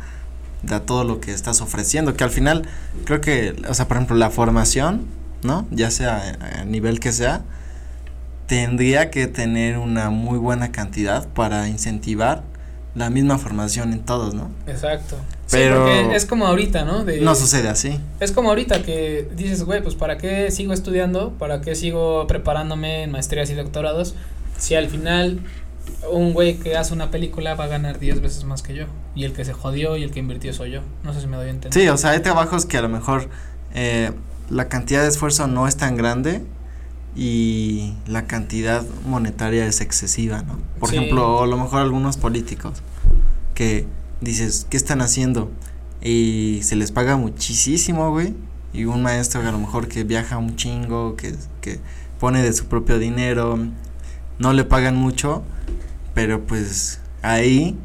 de 0.64 0.80
todo 0.80 1.04
lo 1.04 1.20
que 1.20 1.30
estás 1.30 1.60
ofreciendo, 1.60 2.16
que 2.16 2.24
al 2.24 2.30
final 2.30 2.66
creo 3.04 3.20
que, 3.20 3.54
o 3.68 3.72
sea, 3.72 3.86
por 3.86 3.98
ejemplo, 3.98 4.16
la 4.16 4.30
formación, 4.30 5.06
¿no? 5.44 5.64
Ya 5.70 5.92
sea 5.92 6.36
a 6.40 6.62
a 6.62 6.64
nivel 6.64 6.98
que 6.98 7.12
sea, 7.12 7.42
tendría 8.48 9.12
que 9.12 9.28
tener 9.28 9.78
una 9.78 10.10
muy 10.10 10.38
buena 10.38 10.72
cantidad 10.72 11.28
para 11.28 11.68
incentivar 11.68 12.42
la 12.96 13.08
misma 13.08 13.38
formación 13.38 13.92
en 13.92 14.00
todos, 14.00 14.34
¿no? 14.34 14.50
Exacto. 14.66 15.14
Pero- 15.52 15.86
sí, 15.86 15.92
porque 16.00 16.16
es 16.16 16.26
como 16.26 16.48
ahorita, 16.48 16.84
¿no? 16.84 17.04
De, 17.04 17.20
No 17.20 17.36
sucede 17.36 17.68
así. 17.68 18.00
Es 18.18 18.32
como 18.32 18.48
ahorita 18.48 18.82
que 18.82 19.28
dices, 19.36 19.62
güey, 19.62 19.84
pues 19.84 19.94
¿para 19.94 20.18
qué 20.18 20.50
sigo 20.50 20.72
estudiando? 20.72 21.30
¿Para 21.38 21.60
qué 21.60 21.76
sigo 21.76 22.26
preparándome 22.26 23.04
en 23.04 23.12
maestrías 23.12 23.48
y 23.50 23.54
doctorados? 23.54 24.16
Si 24.64 24.74
al 24.74 24.88
final 24.88 25.40
un 26.10 26.32
güey 26.32 26.58
que 26.58 26.76
hace 26.76 26.94
una 26.94 27.10
película 27.10 27.54
va 27.54 27.64
a 27.64 27.66
ganar 27.68 27.98
10 27.98 28.20
veces 28.22 28.44
más 28.44 28.62
que 28.62 28.74
yo. 28.74 28.86
Y 29.14 29.24
el 29.24 29.32
que 29.32 29.44
se 29.44 29.52
jodió 29.52 29.96
y 29.96 30.02
el 30.02 30.10
que 30.10 30.20
invirtió 30.20 30.52
soy 30.54 30.70
yo. 30.72 30.80
No 31.02 31.12
sé 31.12 31.20
si 31.20 31.26
me 31.26 31.36
doy 31.36 31.48
a 31.48 31.50
entender. 31.50 31.82
Sí, 31.82 31.88
o 31.88 31.96
sea, 31.96 32.10
hay 32.10 32.20
trabajos 32.20 32.64
que 32.66 32.78
a 32.78 32.82
lo 32.82 32.88
mejor 32.88 33.28
eh, 33.74 34.10
la 34.48 34.68
cantidad 34.68 35.02
de 35.02 35.08
esfuerzo 35.08 35.46
no 35.46 35.68
es 35.68 35.76
tan 35.76 35.96
grande 35.96 36.42
y 37.16 37.94
la 38.06 38.26
cantidad 38.26 38.84
monetaria 39.06 39.66
es 39.66 39.80
excesiva, 39.80 40.42
¿no? 40.42 40.58
Por 40.80 40.88
Sí. 40.90 40.96
ejemplo, 40.96 41.36
o 41.38 41.44
a 41.44 41.46
lo 41.46 41.56
mejor 41.56 41.80
algunos 41.82 42.16
políticos 42.16 42.82
que 43.54 43.86
dices, 44.20 44.66
¿qué 44.68 44.76
están 44.76 45.00
haciendo? 45.00 45.50
Y 46.02 46.60
se 46.62 46.76
les 46.76 46.90
paga 46.90 47.16
muchísimo, 47.16 48.10
güey. 48.10 48.34
Y 48.72 48.86
un 48.86 49.02
maestro 49.02 49.40
que 49.42 49.46
a 49.48 49.52
lo 49.52 49.58
mejor 49.58 49.86
que 49.86 50.02
viaja 50.02 50.38
un 50.38 50.56
chingo, 50.56 51.14
que, 51.16 51.34
que 51.60 51.78
pone 52.18 52.42
de 52.42 52.52
su 52.52 52.66
propio 52.66 52.98
dinero, 52.98 53.58
no 54.38 54.52
le 54.52 54.64
pagan 54.64 54.96
mucho, 54.96 55.42
pero 56.14 56.44
pues 56.46 57.00
ahí 57.22 57.76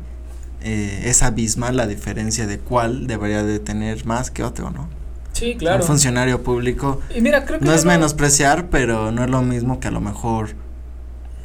eh, 0.62 1.03
es 1.06 1.24
abismal 1.24 1.77
la 1.77 1.88
diferencia 1.88 2.48
de 2.48 2.60
cuál 2.60 3.08
debería 3.08 3.44
de 3.44 3.60
tener 3.60 4.06
más 4.06 4.32
que 4.32 4.44
otro, 4.44 4.72
¿no? 4.72 4.89
Sí, 5.34 5.56
claro. 5.56 5.82
Un 5.82 5.88
funcionario 5.88 6.44
público 6.44 7.00
Y 7.15 7.22
mira, 7.22 7.46
creo 7.46 7.60
que 7.60 7.65
no 7.65 7.74
es 7.74 7.86
menospreciar, 7.86 8.70
pero 8.70 9.12
no 9.12 9.24
es 9.24 9.29
lo 9.29 9.41
mismo 9.41 9.79
que 9.79 9.88
a 9.88 9.91
lo 9.91 10.01
mejor 10.01 10.50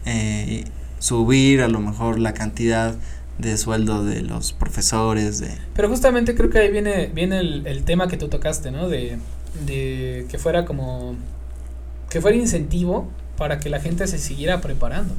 eh, 0.05 0.65
subir 0.99 1.63
a 1.63 1.69
lo 1.69 1.81
mejor 1.81 2.19
la 2.19 2.35
cantidad 2.35 2.95
de 3.39 3.57
sueldo 3.57 4.05
de 4.05 4.23
los 4.23 4.53
profesores, 4.53 5.41
de... 5.41 5.51
Pero 5.75 5.89
justamente 5.89 6.35
creo 6.35 6.51
que 6.51 6.59
ahí 6.59 6.71
viene, 6.71 7.11
viene 7.13 7.39
el, 7.39 7.67
el 7.67 7.85
tema 7.85 8.09
que 8.09 8.17
tú 8.17 8.29
tocaste, 8.29 8.71
¿no? 8.71 8.89
De, 8.89 9.19
de 9.67 10.27
que 10.29 10.39
fuera 10.39 10.65
como, 10.65 11.15
que 12.11 12.21
fuera 12.21 12.37
incentivo 12.37 13.09
para 13.37 13.59
que 13.61 13.69
la 13.71 13.81
gente 13.81 14.07
se 14.07 14.19
siguiera 14.19 14.61
preparando. 14.61 15.15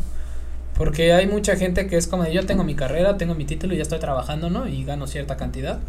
Porque 0.78 1.14
hay 1.14 1.26
mucha 1.28 1.56
gente 1.56 1.88
que 1.88 1.96
es 1.98 2.06
como 2.08 2.24
de 2.24 2.34
yo 2.34 2.46
tengo 2.46 2.64
mi 2.66 2.76
carrera, 2.76 3.18
tengo 3.18 3.34
mi 3.34 3.46
título 3.46 3.74
y 3.74 3.78
ya 3.78 3.84
estoy 3.84 4.00
trabajando, 4.00 4.50
¿no? 4.50 4.68
Y 4.68 4.84
gano 4.84 5.08
cierta 5.08 5.38
cantidad. 5.38 5.80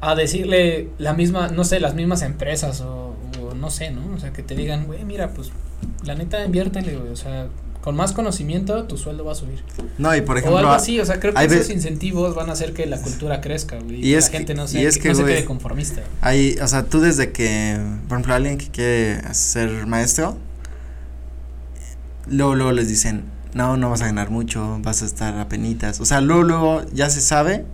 A 0.00 0.14
decirle 0.14 0.88
la 0.98 1.12
misma, 1.14 1.48
no 1.48 1.62
sé, 1.64 1.78
las 1.78 1.94
mismas 1.94 2.22
empresas 2.22 2.80
o, 2.80 3.14
o 3.40 3.54
no 3.54 3.70
sé, 3.70 3.90
¿no? 3.90 4.14
O 4.14 4.18
sea, 4.18 4.32
que 4.32 4.42
te 4.42 4.54
digan, 4.56 4.86
güey, 4.86 5.04
mira, 5.04 5.28
pues 5.28 5.50
la 6.04 6.14
neta 6.14 6.44
inviértele, 6.44 6.96
güey. 6.96 7.12
O 7.12 7.16
sea, 7.16 7.46
con 7.82 7.94
más 7.94 8.12
conocimiento 8.12 8.84
tu 8.84 8.96
sueldo 8.96 9.24
va 9.24 9.32
a 9.32 9.34
subir. 9.34 9.62
No, 9.98 10.16
y 10.16 10.22
por 10.22 10.36
o 10.36 10.38
ejemplo... 10.38 10.58
algo 10.58 10.70
así, 10.72 10.98
o 10.98 11.04
sea, 11.04 11.20
creo 11.20 11.34
que 11.34 11.44
esos 11.44 11.68
incentivos 11.70 12.34
van 12.34 12.48
a 12.48 12.54
hacer 12.54 12.72
que 12.72 12.86
la 12.86 13.00
cultura 13.00 13.40
crezca, 13.40 13.78
güey. 13.78 13.96
Y 14.04 14.08
Y, 14.10 14.14
es 14.14 14.24
la 14.24 14.30
que- 14.30 14.36
gente 14.38 14.54
no, 14.54 14.64
y 14.64 14.68
se, 14.68 14.86
es 14.86 14.98
que, 14.98 15.08
no 15.10 15.14
se 15.16 15.22
güey, 15.22 15.34
quede 15.34 15.44
conformista. 15.44 16.00
Hay, 16.22 16.56
o 16.62 16.66
sea, 16.66 16.84
tú 16.84 17.00
desde 17.00 17.30
que, 17.30 17.78
por 18.08 18.16
ejemplo, 18.16 18.34
alguien 18.34 18.56
que 18.58 18.68
quiere 18.68 19.34
ser 19.34 19.86
maestro, 19.86 20.36
luego, 22.28 22.54
luego 22.54 22.72
les 22.72 22.88
dicen, 22.88 23.24
no, 23.54 23.76
no 23.76 23.90
vas 23.90 24.02
a 24.02 24.06
ganar 24.06 24.30
mucho, 24.30 24.78
vas 24.82 25.02
a 25.02 25.06
estar 25.06 25.38
a 25.38 25.48
penitas. 25.48 26.00
O 26.00 26.04
sea, 26.04 26.20
luego, 26.20 26.42
luego 26.42 26.82
ya 26.92 27.10
se 27.10 27.20
sabe 27.20 27.64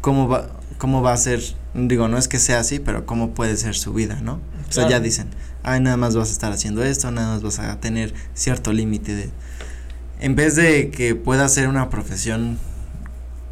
cómo 0.00 0.28
va, 0.28 0.48
cómo 0.78 1.02
va 1.02 1.12
a 1.12 1.16
ser, 1.16 1.40
digo, 1.74 2.08
no 2.08 2.18
es 2.18 2.28
que 2.28 2.38
sea 2.38 2.60
así, 2.60 2.78
pero 2.78 3.06
cómo 3.06 3.30
puede 3.30 3.56
ser 3.56 3.74
su 3.74 3.92
vida, 3.92 4.20
¿no? 4.22 4.40
O 4.68 4.72
sea, 4.72 4.88
ya 4.88 4.98
dicen, 4.98 5.28
ay, 5.62 5.80
nada 5.80 5.96
más 5.96 6.16
vas 6.16 6.30
a 6.30 6.32
estar 6.32 6.52
haciendo 6.52 6.82
esto, 6.82 7.10
nada 7.12 7.34
más 7.34 7.42
vas 7.42 7.60
a 7.60 7.78
tener 7.78 8.12
cierto 8.34 8.72
límite 8.72 9.14
de... 9.14 9.30
En 10.20 10.34
vez 10.34 10.56
de 10.56 10.90
que 10.90 11.14
pueda 11.14 11.46
ser 11.48 11.68
una 11.68 11.90
profesión, 11.90 12.58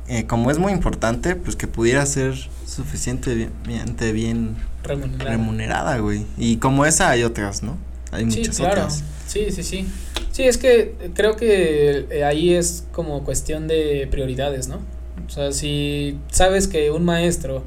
eh, 0.09 0.27
como 0.27 0.51
es 0.51 0.59
muy 0.59 0.73
importante, 0.73 1.37
pues 1.37 1.55
que 1.55 1.69
pudiera 1.69 2.05
ser 2.07 2.35
suficientemente 2.67 4.13
bien 4.13 4.57
remunerada, 4.83 5.99
güey. 5.99 6.27
Y 6.37 6.57
como 6.57 6.87
esa 6.87 7.11
hay 7.11 7.23
otras, 7.23 7.63
¿no? 7.63 7.77
Hay 8.11 8.31
Sí, 8.31 8.41
muchas 8.41 8.57
claro. 8.57 8.83
otras. 8.83 9.05
Sí, 9.27 9.51
sí, 9.51 9.63
sí. 9.63 9.87
Sí, 10.31 10.45
es 10.45 10.59
que 10.59 10.95
eh, 11.01 11.11
creo 11.15 11.37
que 11.37 12.07
eh, 12.11 12.25
ahí 12.25 12.55
es 12.55 12.87
como 12.93 13.25
cuestión 13.25 13.69
de 13.69 14.09
prioridades, 14.11 14.69
¿no? 14.69 14.81
O 15.27 15.31
sea, 15.31 15.53
si 15.53 16.19
sabes 16.31 16.69
que 16.69 16.91
un 16.91 17.05
maestro, 17.05 17.65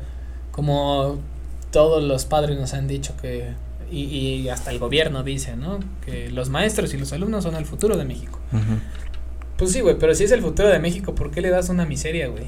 como 0.51 1.19
todos 1.71 2.03
los 2.03 2.25
padres 2.25 2.57
nos 2.59 2.73
han 2.73 2.87
dicho 2.87 3.13
que, 3.21 3.49
y, 3.91 4.03
y 4.03 4.49
hasta 4.49 4.71
el 4.71 4.79
gobierno 4.79 5.23
dice, 5.23 5.55
¿no? 5.55 5.79
Que 6.05 6.29
los 6.29 6.49
maestros 6.49 6.93
y 6.93 6.97
los 6.97 7.13
alumnos 7.13 7.43
son 7.43 7.55
el 7.55 7.65
futuro 7.65 7.97
de 7.97 8.05
México. 8.05 8.39
Pues 9.57 9.71
sí, 9.71 9.81
güey, 9.81 9.97
pero 9.97 10.13
si 10.15 10.23
es 10.23 10.31
el 10.31 10.41
futuro 10.41 10.69
de 10.69 10.79
México, 10.79 11.15
¿por 11.15 11.31
qué 11.31 11.41
le 11.41 11.49
das 11.49 11.69
una 11.69 11.85
miseria, 11.85 12.27
güey? 12.27 12.45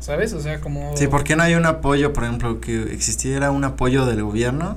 ¿Sabes? 0.00 0.32
O 0.32 0.40
sea, 0.40 0.60
como... 0.60 0.96
Sí, 0.96 1.06
¿por 1.06 1.22
qué 1.22 1.36
no 1.36 1.44
hay 1.44 1.54
un 1.54 1.66
apoyo, 1.66 2.12
por 2.12 2.24
ejemplo, 2.24 2.60
que 2.60 2.92
existiera 2.92 3.52
un 3.52 3.62
apoyo 3.64 4.06
del 4.06 4.24
gobierno? 4.24 4.76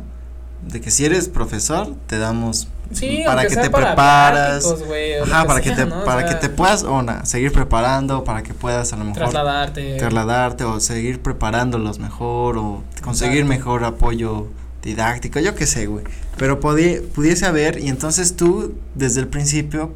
De 0.65 0.81
que 0.81 0.91
si 0.91 1.05
eres 1.05 1.29
profesor, 1.29 1.93
te 2.07 2.17
damos 2.17 2.67
Sí, 2.91 3.23
para 3.25 3.47
que 3.47 3.55
te 3.55 3.69
para 3.69 3.87
preparas. 3.87 4.65
o 4.65 4.77
Ajá, 5.23 5.45
para 5.45 5.61
que 5.61 5.69
sea, 5.69 5.75
te, 5.75 5.85
¿no? 5.87 6.01
O 6.01 6.05
para 6.05 6.21
sea, 6.21 6.29
que 6.29 6.35
te 6.35 6.49
puedas, 6.49 6.83
una, 6.83 7.25
seguir 7.25 7.51
preparando, 7.51 8.23
para 8.23 8.43
que 8.43 8.53
puedas 8.53 8.93
a 8.93 8.97
lo 8.97 9.05
mejor 9.05 9.17
trasladarte. 9.23 9.97
trasladarte 9.97 10.63
o 10.65 10.79
seguir 10.79 11.21
preparándolos 11.21 11.99
mejor 11.99 12.57
o 12.57 12.83
conseguir 13.01 13.41
Exacto. 13.41 13.49
mejor 13.49 13.83
apoyo 13.85 14.47
didáctico, 14.83 15.39
yo 15.39 15.55
qué 15.55 15.65
sé, 15.65 15.87
güey. 15.87 16.03
Pero 16.37 16.59
pudiese 16.59 17.45
haber 17.45 17.79
y 17.79 17.89
entonces 17.89 18.35
tú 18.35 18.75
desde 18.93 19.19
el 19.21 19.27
principio 19.27 19.91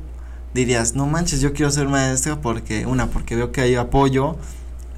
dirías, 0.56 0.96
no 0.96 1.06
manches, 1.06 1.42
yo 1.42 1.54
quiero 1.54 1.72
ser 1.72 1.88
maestro 1.88 2.42
porque, 2.42 2.88
una, 2.88 3.08
porque 3.08 3.36
veo 3.36 3.52
que 3.52 3.62
hay 3.62 3.76
apoyo, 3.76 4.36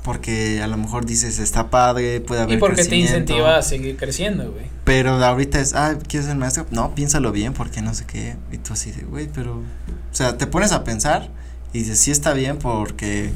porque 0.03 0.61
a 0.61 0.67
lo 0.67 0.77
mejor 0.77 1.05
dices, 1.05 1.39
está 1.39 1.69
padre, 1.69 2.21
puede 2.21 2.41
haber 2.41 2.57
Y 2.57 2.59
porque 2.59 2.77
te 2.77 2.81
crecimiento". 2.89 3.11
incentiva 3.13 3.57
a 3.57 3.61
seguir 3.61 3.97
creciendo, 3.97 4.51
güey. 4.51 4.65
Pero 4.83 5.11
ahorita 5.23 5.59
es, 5.59 5.73
ah, 5.75 5.97
¿quieres 6.07 6.27
ser 6.27 6.37
maestro? 6.37 6.65
No, 6.71 6.95
piénsalo 6.95 7.31
bien 7.31 7.53
porque 7.53 7.81
no 7.81 7.93
sé 7.93 8.05
qué. 8.05 8.35
Y 8.51 8.57
tú 8.57 8.73
así 8.73 8.91
de, 8.91 9.03
güey, 9.03 9.29
pero... 9.33 9.57
O 9.57 10.13
sea, 10.15 10.37
te 10.37 10.47
pones 10.47 10.71
a 10.71 10.83
pensar 10.83 11.29
y 11.73 11.79
dices, 11.79 11.99
sí 11.99 12.11
está 12.11 12.33
bien 12.33 12.57
porque 12.57 13.31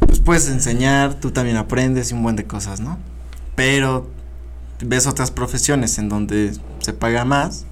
pues 0.00 0.20
puedes 0.20 0.48
enseñar, 0.48 1.14
tú 1.14 1.30
también 1.30 1.56
aprendes 1.56 2.10
y 2.10 2.14
un 2.14 2.22
buen 2.22 2.36
de 2.36 2.44
cosas, 2.44 2.80
¿no? 2.80 2.98
Pero 3.54 4.08
ves 4.84 5.06
otras 5.06 5.30
profesiones 5.30 5.98
en 5.98 6.08
donde 6.08 6.52
se 6.80 6.92
paga 6.92 7.24
más 7.24 7.64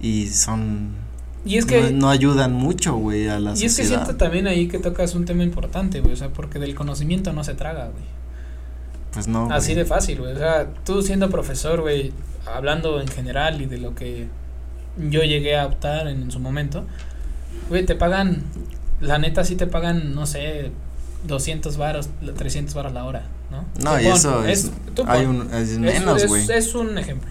y 0.00 0.28
son... 0.28 1.07
Y 1.44 1.56
es 1.56 1.66
que, 1.66 1.92
no, 1.92 1.98
no 1.98 2.10
ayudan 2.10 2.52
mucho, 2.52 2.96
güey, 2.96 3.28
a 3.28 3.38
la 3.38 3.56
y 3.56 3.64
es 3.64 3.76
que 3.76 3.84
siento 3.84 4.16
también 4.16 4.46
ahí 4.46 4.68
que 4.68 4.78
tocas 4.78 5.14
un 5.14 5.24
tema 5.24 5.42
importante, 5.42 6.00
güey. 6.00 6.12
O 6.12 6.16
sea, 6.16 6.30
porque 6.30 6.58
del 6.58 6.74
conocimiento 6.74 7.32
no 7.32 7.44
se 7.44 7.54
traga, 7.54 7.84
güey. 7.84 8.04
Pues 9.12 9.28
no. 9.28 9.50
Así 9.50 9.74
de 9.74 9.84
fácil, 9.84 10.18
güey. 10.18 10.32
O 10.32 10.38
sea, 10.38 10.68
tú 10.84 11.02
siendo 11.02 11.30
profesor, 11.30 11.80
güey, 11.80 12.12
hablando 12.46 13.00
en 13.00 13.08
general 13.08 13.60
y 13.62 13.66
de 13.66 13.78
lo 13.78 13.94
que 13.94 14.28
yo 14.96 15.22
llegué 15.22 15.56
a 15.56 15.66
optar 15.66 16.08
en, 16.08 16.30
su 16.30 16.40
momento, 16.40 16.84
güey, 17.68 17.86
te 17.86 17.94
pagan, 17.94 18.42
la 19.00 19.18
neta 19.18 19.44
sí 19.44 19.56
te 19.56 19.66
pagan, 19.66 20.14
no 20.14 20.26
sé, 20.26 20.72
200 21.26 21.76
varos, 21.76 22.08
300 22.36 22.74
varos 22.74 22.92
la 22.92 23.04
hora, 23.04 23.26
¿no? 23.50 23.64
No, 23.82 23.96
Tú 23.96 24.00
y 24.00 24.04
pon, 24.04 24.12
eso 24.14 24.44
es... 24.44 24.72
hay 25.06 25.24
pon. 25.24 25.40
un... 25.40 25.54
Es 25.54 25.78
menos, 25.78 26.26
güey. 26.26 26.46
es 26.50 26.74
un 26.74 26.98
ejemplo. 26.98 27.30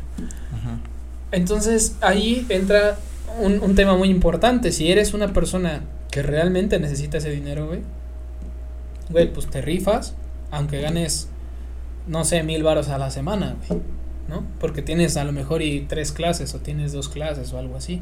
Entonces 1.32 1.96
ahí 2.00 2.46
entra 2.50 2.98
un, 3.40 3.62
un 3.62 3.76
tema 3.76 3.96
muy 3.96 4.10
importante. 4.10 4.72
Si 4.72 4.92
eres 4.92 5.14
una 5.14 5.34
persona 5.34 5.82
que 6.12 6.22
realmente 6.22 6.80
necesita 6.80 7.18
ese 7.18 7.30
dinero, 7.30 7.68
güey, 7.68 7.82
güey, 9.10 9.32
pues 9.32 9.48
te 9.48 9.62
rifas, 9.62 10.16
aunque 10.52 10.82
ganes, 10.82 11.30
no 12.08 12.26
sé, 12.26 12.44
mil 12.44 12.64
varos 12.64 12.90
a 12.90 12.98
la 12.98 13.12
semana, 13.12 13.56
güey, 13.68 13.82
¿no? 14.28 14.44
Porque 14.60 14.82
tienes 14.82 15.18
a 15.18 15.24
lo 15.24 15.32
mejor 15.32 15.62
y 15.62 15.82
tres 15.82 16.12
clases 16.12 16.54
o 16.54 16.60
tienes 16.60 16.92
dos 16.92 17.10
clases 17.10 17.54
o 17.54 17.58
algo 17.58 17.78
así. 17.78 18.02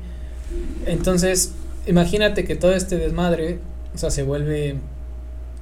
Entonces, 0.86 1.54
imagínate 1.88 2.44
que 2.44 2.56
todo 2.56 2.74
este 2.74 2.98
desmadre, 2.98 3.60
o 3.94 3.98
sea, 3.98 4.12
se 4.12 4.24
vuelve 4.24 4.78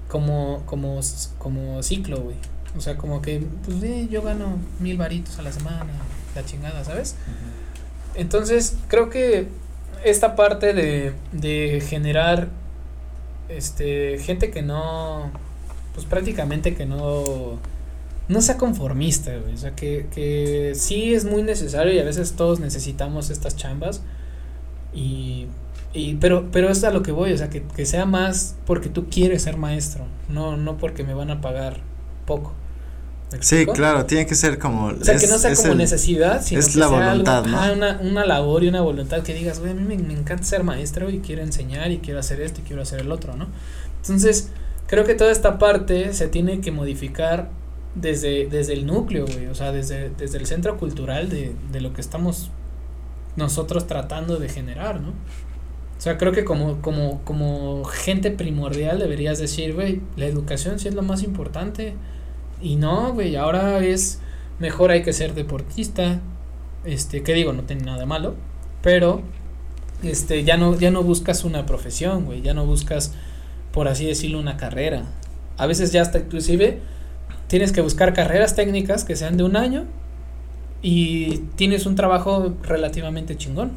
como, 0.08 0.64
como, 0.66 1.00
como 1.38 1.84
ciclo, 1.84 2.22
güey. 2.22 2.36
O 2.78 2.82
sea, 2.82 2.98
como 2.98 3.22
que, 3.22 3.44
pues, 3.66 3.84
eh, 3.84 4.08
yo 4.10 4.22
gano 4.22 4.58
mil 4.80 4.98
varitos 4.98 5.38
a 5.40 5.44
la 5.44 5.52
semana, 5.52 5.92
la 6.36 6.46
chingada, 6.46 6.84
¿sabes? 6.84 7.16
Entonces, 8.16 8.78
creo 8.88 9.10
que 9.10 9.48
esta 10.04 10.36
parte 10.36 10.74
de, 10.74 11.14
de 11.32 11.82
generar 11.88 12.50
este 13.50 14.18
gente 14.20 14.52
que 14.52 14.62
no 14.62 15.32
pues 15.94 16.06
prácticamente 16.06 16.76
que 16.76 16.86
no 16.86 17.60
no 18.30 18.42
sea 18.42 18.58
conformista, 18.58 19.34
o 19.54 19.58
sea, 19.58 19.76
que, 19.76 20.08
que 20.14 20.74
sí 20.76 21.14
es 21.14 21.26
muy 21.26 21.44
necesario 21.44 21.94
y 21.94 22.00
a 22.00 22.06
veces 22.06 22.34
todos 22.34 22.60
necesitamos 22.62 23.30
estas 23.30 23.58
chambas 23.58 24.02
y, 24.94 25.48
y 25.94 26.16
pero 26.16 26.50
pero 26.52 26.70
es 26.70 26.84
a 26.84 26.92
lo 26.92 27.04
que 27.04 27.12
voy, 27.12 27.34
o 27.34 27.38
sea, 27.38 27.50
que, 27.50 27.64
que 27.64 27.86
sea 27.86 28.06
más 28.06 28.56
porque 28.66 28.90
tú 28.90 29.08
quieres 29.10 29.44
ser 29.44 29.58
maestro, 29.58 30.06
no 30.30 30.58
no 30.58 30.78
porque 30.78 31.04
me 31.04 31.14
van 31.14 31.32
a 31.32 31.42
pagar 31.42 31.82
poco. 32.26 32.54
¿Me 33.34 33.44
Sí, 33.44 33.66
claro, 33.66 34.06
tiene 34.06 34.26
que 34.26 34.36
ser 34.36 34.58
como... 34.60 34.88
O 34.88 35.04
sea, 35.04 35.18
que 35.18 35.28
no 35.28 35.38
sea 35.38 35.54
como 35.56 35.72
el- 35.74 35.78
necesidad, 35.78 36.44
sino 36.44 36.60
es 36.60 36.70
que 36.70 36.80
la 36.80 36.88
sea 36.88 37.10
voluntad, 37.10 37.46
algo, 37.56 37.76
una, 37.76 38.00
una 38.02 38.26
labor 38.26 38.64
y 38.64 38.68
una 38.68 38.82
voluntad 38.82 39.24
que 39.24 39.34
digas, 39.34 39.60
güey, 39.60 39.72
a 39.72 39.76
mí 39.76 39.84
me, 39.84 39.98
me 40.02 40.14
encanta 40.14 40.44
ser 40.44 40.64
maestro 40.64 41.10
y 41.10 41.20
quiero 41.20 41.42
enseñar 41.42 41.92
y 41.92 41.98
quiero 42.00 42.20
hacer 42.20 42.42
esto 42.42 42.62
y 42.62 42.64
quiero 42.64 42.82
hacer 42.82 43.02
el 43.02 43.12
otro, 43.12 43.36
¿no? 43.36 43.48
Entonces, 44.02 44.50
creo 44.88 45.04
que 45.06 45.16
toda 45.16 45.32
esta 45.32 45.58
parte 45.58 46.14
se 46.14 46.28
tiene 46.28 46.62
que 46.62 46.72
modificar 46.72 47.50
desde, 47.96 48.48
desde 48.48 48.74
el 48.74 48.86
núcleo, 48.86 49.26
güey, 49.26 49.48
o 49.48 49.56
sea, 49.56 49.72
desde, 49.72 50.10
desde 50.10 50.38
el 50.38 50.46
centro 50.48 50.78
cultural 50.78 51.30
de, 51.30 51.54
de 51.72 51.82
lo 51.82 51.94
que 51.94 52.02
estamos 52.02 52.50
nosotros 53.36 53.88
tratando 53.88 54.38
de 54.38 54.50
generar, 54.50 55.02
¿no? 55.02 55.10
O 55.10 56.02
sea, 56.04 56.18
creo 56.18 56.34
que 56.34 56.44
como, 56.44 56.82
como, 56.82 57.22
como 57.24 57.84
gente 57.86 58.30
primordial 58.30 59.00
deberías 59.00 59.40
decir, 59.40 59.74
güey, 59.74 60.02
la 60.18 60.26
educación 60.26 60.78
sí 60.78 60.88
es 60.90 60.96
lo 60.96 61.02
más 61.02 61.24
importante. 61.24 61.94
Y 62.64 62.78
no, 62.78 63.14
güey, 63.14 63.36
ahora 63.36 63.84
es 63.84 64.20
mejor 64.58 64.92
hay 64.92 65.04
que 65.04 65.12
ser 65.12 65.34
deportista. 65.36 66.22
Este, 66.86 67.22
que 67.22 67.34
digo, 67.34 67.54
no 67.54 67.64
tiene 67.64 67.84
nada 67.84 68.00
de 68.00 68.06
malo, 68.06 68.36
pero 68.82 69.22
este 70.02 70.44
ya 70.44 70.58
no 70.58 70.78
ya 70.78 70.92
no 70.92 71.04
buscas 71.04 71.44
una 71.44 71.66
profesión, 71.66 72.26
güey, 72.26 72.42
ya 72.42 72.54
no 72.54 72.66
buscas 72.66 73.14
por 73.72 73.88
así 73.88 74.06
decirlo 74.06 74.40
una 74.40 74.58
carrera. 74.58 75.04
A 75.58 75.68
veces 75.68 75.92
ya 75.92 76.02
hasta 76.02 76.20
inclusive 76.20 76.80
tienes 77.48 77.72
que 77.72 77.82
buscar 77.82 78.14
carreras 78.14 78.56
técnicas 78.56 79.04
que 79.04 79.16
sean 79.16 79.38
de 79.38 79.44
un 79.44 79.56
año 79.56 79.86
y 80.82 81.40
tienes 81.56 81.86
un 81.86 81.96
trabajo 81.96 82.54
relativamente 82.64 83.38
chingón. 83.38 83.72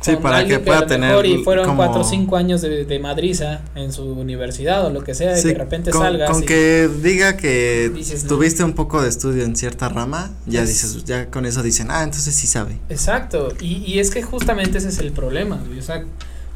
Sí, 0.00 0.14
para 0.16 0.46
que 0.46 0.58
pueda 0.60 0.86
tener 0.86 1.24
y 1.26 1.38
fueron 1.42 1.64
como- 1.64 1.78
cuatro 1.78 2.02
o 2.02 2.04
cinco 2.04 2.36
años 2.36 2.60
de, 2.60 2.84
de 2.84 2.98
madriza 3.00 3.62
en 3.74 3.92
su 3.92 4.04
universidad 4.04 4.86
o 4.86 4.90
lo 4.90 5.02
que 5.02 5.14
sea 5.14 5.36
y 5.36 5.40
Sí, 5.40 5.48
de 5.48 5.54
repente 5.54 5.90
con, 5.90 6.02
salgas 6.02 6.30
con 6.30 6.42
y- 6.42 6.46
que 6.46 6.88
diga 7.02 7.36
que 7.36 7.90
dices, 7.92 8.22
no. 8.24 8.28
tuviste 8.28 8.62
un 8.62 8.74
poco 8.74 9.02
de 9.02 9.08
estudio 9.08 9.42
en 9.44 9.56
cierta 9.56 9.88
rama, 9.88 10.30
ya 10.46 10.62
Es- 10.62 10.68
dices, 10.68 11.04
ya 11.04 11.30
con 11.30 11.44
eso 11.46 11.62
dicen, 11.62 11.88
ah, 11.90 12.04
entonces 12.04 12.34
sí 12.34 12.46
sabe. 12.46 12.78
Exacto, 12.88 13.48
y, 13.60 13.76
y 13.86 13.98
es 13.98 14.10
que 14.10 14.22
justamente 14.22 14.78
ese 14.78 14.90
es 14.90 14.98
el 14.98 15.12
problema, 15.12 15.60
güey, 15.66 15.78
o 15.78 15.82
sea, 15.82 16.04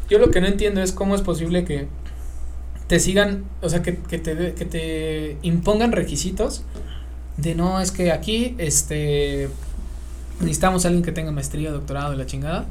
yo 0.08 0.18
lo 0.18 0.30
que 0.30 0.40
no 0.40 0.46
entiendo 0.46 0.82
es 0.82 0.92
cómo 0.92 1.14
es 1.14 1.22
posible 1.22 1.64
que 1.64 1.88
te 2.88 3.00
sigan, 3.00 3.44
o 3.62 3.68
sea, 3.70 3.82
que, 3.82 3.96
que 3.96 4.18
te, 4.18 4.52
que 4.54 4.64
te 4.64 5.38
impongan 5.42 5.92
requisitos 5.92 6.62
de 7.36 7.54
no, 7.54 7.80
es 7.80 7.90
que 7.90 8.12
aquí, 8.12 8.54
este, 8.58 9.48
necesitamos 10.40 10.84
a 10.84 10.88
alguien 10.88 11.02
que 11.04 11.12
tenga 11.12 11.32
maestría, 11.32 11.70
doctorado 11.70 12.12
y 12.14 12.16
la 12.18 12.26
chingada, 12.26 12.66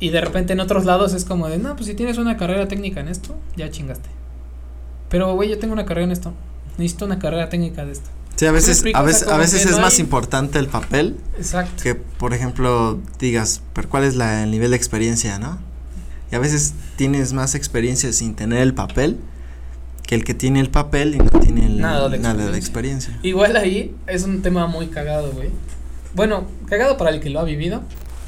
y 0.00 0.10
de 0.10 0.20
repente 0.20 0.52
en 0.52 0.60
otros 0.60 0.84
lados 0.84 1.12
es 1.14 1.24
como 1.24 1.48
de, 1.48 1.58
no, 1.58 1.74
pues 1.76 1.86
si 1.86 1.94
tienes 1.94 2.18
una 2.18 2.36
carrera 2.36 2.68
técnica 2.68 3.00
en 3.00 3.08
esto, 3.08 3.36
ya 3.56 3.70
chingaste. 3.70 4.08
Pero, 5.08 5.34
güey, 5.34 5.48
yo 5.50 5.58
tengo 5.58 5.72
una 5.72 5.86
carrera 5.86 6.04
en 6.06 6.12
esto, 6.12 6.32
necesito 6.78 7.04
una 7.04 7.18
carrera 7.18 7.48
técnica 7.48 7.84
de 7.84 7.92
esto. 7.92 8.10
Sí, 8.36 8.44
a 8.44 8.50
veces, 8.52 8.82
a 8.94 9.00
veces, 9.02 9.28
a 9.28 9.38
veces 9.38 9.64
es 9.64 9.70
no 9.72 9.80
más 9.80 9.94
hay- 9.94 10.00
importante 10.00 10.58
el 10.58 10.66
papel 10.68 11.16
Exacto. 11.38 11.82
que, 11.82 11.94
por 11.94 12.34
ejemplo, 12.34 12.98
digas, 13.18 13.62
pero 13.72 13.88
¿cuál 13.88 14.04
es 14.04 14.14
la, 14.16 14.42
el 14.42 14.50
nivel 14.50 14.72
de 14.72 14.76
experiencia, 14.76 15.38
no? 15.38 15.58
Y 16.30 16.34
a 16.34 16.38
veces 16.38 16.74
tienes 16.96 17.32
más 17.32 17.54
experiencia 17.54 18.12
sin 18.12 18.34
tener 18.34 18.58
el 18.60 18.74
papel 18.74 19.18
que 20.02 20.16
el 20.16 20.24
que 20.24 20.34
tiene 20.34 20.60
el 20.60 20.68
papel 20.70 21.14
y 21.14 21.18
no 21.18 21.30
tiene 21.30 21.64
el- 21.66 21.80
Nada 21.80 22.08
de 22.10 22.18
nada 22.18 22.50
de 22.50 22.58
experiencia. 22.58 23.18
Igual 23.22 23.56
ahí 23.56 23.94
es 24.06 24.24
un 24.24 24.42
tema 24.42 24.66
muy 24.66 24.88
cagado, 24.88 25.32
güey. 25.32 25.48
Bueno, 26.14 26.44
cagado 26.68 26.96
para 26.98 27.10
el 27.10 27.20
que 27.20 27.30
lo 27.30 27.40
ha 27.40 27.44
vivido. 27.44 27.82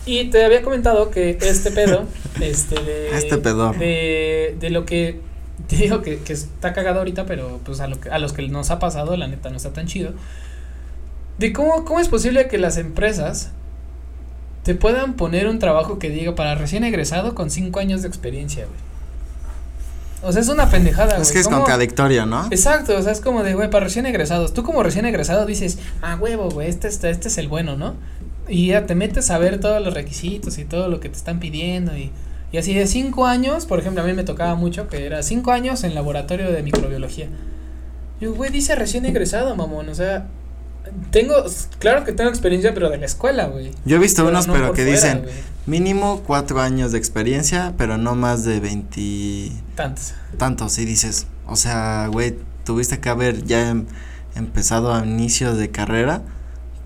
Y 0.09 0.25
te 0.31 0.43
había 0.43 0.63
comentado 0.63 1.11
que 1.11 1.37
este 1.39 1.71
pedo, 1.71 2.05
este 2.41 2.83
de, 2.83 3.17
Este 3.17 3.37
pedorro. 3.37 3.79
de, 3.79 4.57
de 4.59 4.71
lo 4.71 4.87
que 4.87 5.21
te 5.69 5.77
digo 5.77 6.01
que, 6.01 6.19
que 6.21 6.33
está 6.33 6.73
cagado 6.73 7.01
ahorita, 7.01 7.27
pero 7.27 7.61
pues 7.65 7.81
a, 7.81 7.89
lo 7.89 8.01
que, 8.01 8.09
a 8.09 8.19
los 8.19 8.33
que 8.33 8.49
nos 8.49 8.71
ha 8.71 8.79
pasado, 8.79 9.17
la 9.19 9.27
neta 9.27 9.51
no 9.51 9.57
está 9.57 9.73
tan 9.73 9.87
chido. 9.87 10.13
De 11.37 11.53
cómo, 11.53 11.85
cómo 11.85 12.01
es 12.01 12.09
posible 12.09 12.49
que 12.49 12.57
las 12.57 12.79
empresas 12.79 13.51
te 14.65 14.75
puedan 14.75 15.15
poner 15.15 15.47
un 15.47 15.59
trabajo 15.59 15.99
que 15.99 16.09
diga 16.09 16.35
para 16.35 16.55
recién 16.55 16.85
egresado 16.85 17.35
con 17.35 17.51
cinco 17.51 17.79
años 17.79 18.03
de 18.03 18.09
experiencia, 18.09 18.65
güey. 18.65 18.89
O 20.21 20.33
sea, 20.33 20.43
es 20.43 20.49
una 20.49 20.69
pendejada, 20.69 21.17
Es 21.19 21.31
que 21.31 21.39
es 21.39 21.47
contradictorio, 21.47 22.27
¿no? 22.27 22.47
Exacto, 22.51 22.97
o 22.97 23.03
sea, 23.03 23.13
es 23.13 23.21
como 23.21 23.45
de, 23.45 23.55
güey, 23.55 23.71
para 23.71 23.85
recién 23.85 24.05
egresados. 24.05 24.53
Tú 24.53 24.65
como 24.65 24.83
recién 24.83 25.05
egresado 25.05 25.47
dices, 25.47 25.79
ah, 26.03 26.17
huevo, 26.21 26.51
güey, 26.51 26.69
este, 26.69 26.89
este, 26.89 27.11
este 27.11 27.29
es 27.29 27.39
el 27.39 27.47
bueno, 27.47 27.77
¿no? 27.77 27.95
Y 28.49 28.69
ya 28.69 28.87
te 28.87 28.95
metes 28.95 29.31
a 29.31 29.39
ver 29.39 29.61
todos 29.61 29.83
los 29.85 29.95
requisitos 29.95 30.59
y 30.59 30.65
todo 30.65 30.89
lo 30.89 31.01
que 31.01 31.09
te 31.09 31.17
están 31.17 31.39
pidiendo 31.39 31.97
y, 31.97 32.11
y 32.51 32.59
así 32.59 32.73
de 32.75 32.87
cinco 32.87 33.27
años, 33.27 33.67
por 33.67 33.79
ejemplo, 33.79 34.03
a 34.03 34.07
mí 34.07 34.13
me 34.15 34.25
tocaba 34.25 34.55
mucho 34.55 34.89
que 34.89 35.05
era 35.05 35.23
cinco 35.23 35.53
años 35.53 35.85
en 35.85 35.95
laboratorio 35.95 36.51
de 36.51 36.63
microbiología. 36.63 37.29
Yo, 38.21 38.35
güey, 38.35 38.51
dice 38.51 38.75
recién 38.75 39.05
egresado, 39.07 39.55
mamón, 39.55 39.89
o 39.89 39.95
sea, 39.95 40.27
tengo, 41.11 41.35
claro 41.79 42.05
que 42.05 42.13
tengo 42.13 42.31
experiencia, 42.31 42.75
pero 42.75 42.91
de 42.91 42.99
la 42.99 43.07
escuela, 43.07 43.47
güey. 43.47 43.71
Yo 43.85 43.97
he 43.97 43.99
visto 43.99 44.27
unos, 44.27 44.47
pero 44.47 44.73
que 44.73 44.85
dicen 44.85 45.25
mínimo 45.67 46.23
cuatro 46.27 46.61
años 46.61 46.93
de 46.93 46.99
experiencia, 46.99 47.75
pero 47.77 47.99
no 47.99 48.15
más 48.15 48.45
de 48.45 48.61
veinti. 48.61 49.53
Tantos. 49.75 50.15
Tantos, 50.39 50.79
y 50.79 50.85
dices, 50.85 51.27
o 51.47 51.57
sea, 51.57 52.09
güey, 52.11 52.37
tuviste 52.65 52.99
que 52.99 53.09
haber 53.09 53.45
ya 53.45 53.69
em, 53.69 53.85
empezado 54.35 54.95
a 54.95 55.05
inicios 55.05 55.59
de 55.59 55.71
carrera 55.71 56.23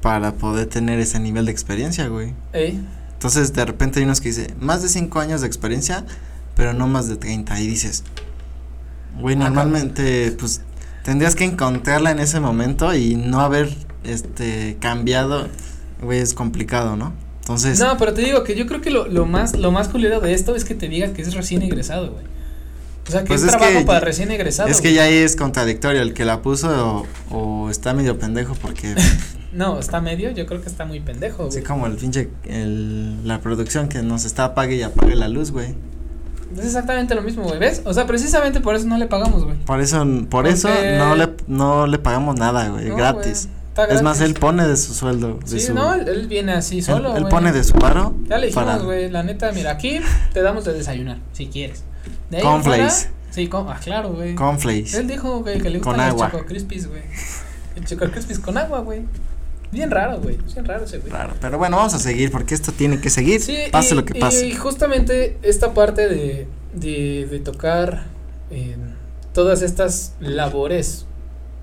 para 0.02 0.34
poder 0.34 0.66
tener 0.66 1.00
ese 1.00 1.18
nivel 1.20 1.46
de 1.46 1.52
experiencia, 1.52 2.08
güey. 2.08 2.34
Entonces, 2.52 3.54
de 3.54 3.64
repente 3.64 4.00
hay 4.00 4.04
unos 4.04 4.20
que 4.20 4.28
dicen, 4.28 4.54
más 4.60 4.82
de 4.82 4.88
cinco 4.88 5.20
años 5.20 5.40
de 5.40 5.46
experiencia, 5.46 6.04
pero 6.54 6.74
no 6.74 6.86
más 6.86 7.08
de 7.08 7.16
treinta, 7.16 7.58
y 7.60 7.66
dices, 7.66 8.04
güey, 9.18 9.36
normalmente, 9.36 10.32
pues, 10.38 10.60
tendrías 11.04 11.34
que 11.34 11.44
encontrarla 11.44 12.10
en 12.10 12.18
ese 12.18 12.40
momento 12.40 12.94
y 12.94 13.14
no 13.14 13.40
haber 13.40 13.74
este 14.04 14.76
cambiado, 14.80 15.48
güey, 16.02 16.18
es 16.18 16.34
complicado, 16.34 16.96
¿no? 16.96 17.12
Entonces. 17.40 17.78
No, 17.80 17.96
pero 17.96 18.12
te 18.12 18.22
digo 18.22 18.44
que 18.44 18.54
yo 18.54 18.66
creo 18.66 18.80
que 18.80 18.90
lo, 18.90 19.08
lo 19.08 19.26
más, 19.26 19.56
lo 19.56 19.72
más 19.72 19.88
culero 19.88 20.20
de 20.20 20.34
esto 20.34 20.54
es 20.54 20.64
que 20.64 20.74
te 20.74 20.88
diga 20.88 21.12
que 21.12 21.22
es 21.22 21.34
recién 21.34 21.62
egresado, 21.62 22.12
güey. 22.12 22.24
O 23.06 23.10
sea, 23.10 23.22
que 23.22 23.28
pues 23.28 23.42
es, 23.42 23.48
trabajo 23.48 23.84
para 23.84 24.00
recién 24.00 24.30
egresado. 24.30 24.68
Es 24.68 24.80
que 24.80 24.92
ya 24.92 25.04
ahí 25.04 25.16
es 25.16 25.34
contradictorio, 25.34 26.02
el 26.02 26.14
que 26.14 26.24
la 26.24 26.40
puso 26.40 27.06
o, 27.30 27.68
está 27.70 27.94
medio 27.94 28.18
pendejo 28.18 28.54
porque. 28.54 28.94
no, 29.52 29.78
está 29.78 30.00
medio, 30.00 30.30
yo 30.30 30.46
creo 30.46 30.60
que 30.62 30.68
está 30.68 30.84
muy 30.84 31.00
pendejo, 31.00 31.44
güey. 31.44 31.52
Sí, 31.52 31.62
como 31.62 31.86
el 31.86 31.96
pinche, 31.96 32.30
el, 32.44 33.26
la 33.26 33.40
producción 33.40 33.88
que 33.88 34.02
nos 34.02 34.24
está 34.24 34.44
apague 34.44 34.76
y 34.76 34.82
apague 34.82 35.14
la 35.14 35.28
luz, 35.28 35.50
güey. 35.50 35.74
Es 36.56 36.66
exactamente 36.66 37.14
lo 37.14 37.22
mismo, 37.22 37.44
güey, 37.44 37.58
¿ves? 37.58 37.82
O 37.84 37.94
sea, 37.94 38.06
precisamente 38.06 38.60
por 38.60 38.74
eso 38.74 38.86
no 38.86 38.98
le 38.98 39.06
pagamos, 39.06 39.44
güey. 39.44 39.56
Por 39.58 39.80
eso, 39.80 40.06
por 40.28 40.46
eso 40.46 40.68
no 40.98 41.14
le, 41.16 41.30
no 41.46 41.86
le 41.86 41.98
pagamos 41.98 42.36
nada, 42.38 42.68
güey, 42.68 42.90
gratis. 42.90 43.48
Es 43.88 44.02
más, 44.02 44.20
él 44.20 44.34
pone 44.34 44.66
de 44.66 44.76
su 44.76 44.92
sueldo. 44.92 45.38
sí, 45.44 45.72
no, 45.72 45.94
él, 45.94 46.26
viene 46.28 46.52
así 46.52 46.82
solo. 46.82 47.16
Él, 47.16 47.24
él 47.24 47.28
pone 47.28 47.52
de 47.52 47.64
su 47.64 47.72
paro. 47.74 48.14
Ya 48.28 48.38
le 48.38 48.48
dijimos, 48.48 48.84
güey, 48.84 49.10
la 49.10 49.22
neta, 49.22 49.50
mira, 49.52 49.72
aquí 49.72 50.00
te 50.32 50.42
damos 50.42 50.64
de 50.64 50.74
desayunar, 50.74 51.18
si 51.32 51.46
quieres. 51.46 51.84
Conflays. 52.42 53.08
Sí, 53.30 53.48
con, 53.48 53.66
ah, 53.68 53.80
claro, 53.82 54.10
güey. 54.12 54.34
Conflays. 54.34 54.92
Él 54.92 55.08
dijo, 55.08 55.40
güey, 55.40 55.58
que 55.58 55.70
le 55.70 55.78
gustan 55.78 56.10
con 56.10 56.20
los 56.20 56.30
Choco 56.30 56.44
Crispies, 56.44 56.86
güey. 56.86 57.02
El 57.76 57.86
Choco 57.86 58.10
Crispies 58.10 58.38
con 58.38 58.58
agua, 58.58 58.80
güey. 58.80 59.04
Bien 59.72 59.90
raro, 59.90 60.20
güey. 60.20 60.36
Bien 60.36 60.64
raro 60.66 60.84
ese, 60.84 60.98
güey. 60.98 61.10
Raro, 61.10 61.34
pero 61.40 61.56
bueno, 61.56 61.78
vamos 61.78 61.94
a 61.94 61.98
seguir 61.98 62.30
porque 62.30 62.54
esto 62.54 62.72
tiene 62.72 63.00
que 63.00 63.08
seguir. 63.08 63.40
Sí, 63.40 63.56
pase 63.72 63.94
lo 63.94 64.04
que 64.04 64.14
pase. 64.14 64.46
Y 64.46 64.54
justamente 64.54 65.38
esta 65.42 65.72
parte 65.72 66.08
de, 66.08 66.46
de, 66.74 67.26
de 67.30 67.40
tocar 67.40 68.04
eh, 68.50 68.76
todas 69.32 69.62
estas 69.62 70.14
labores 70.20 71.06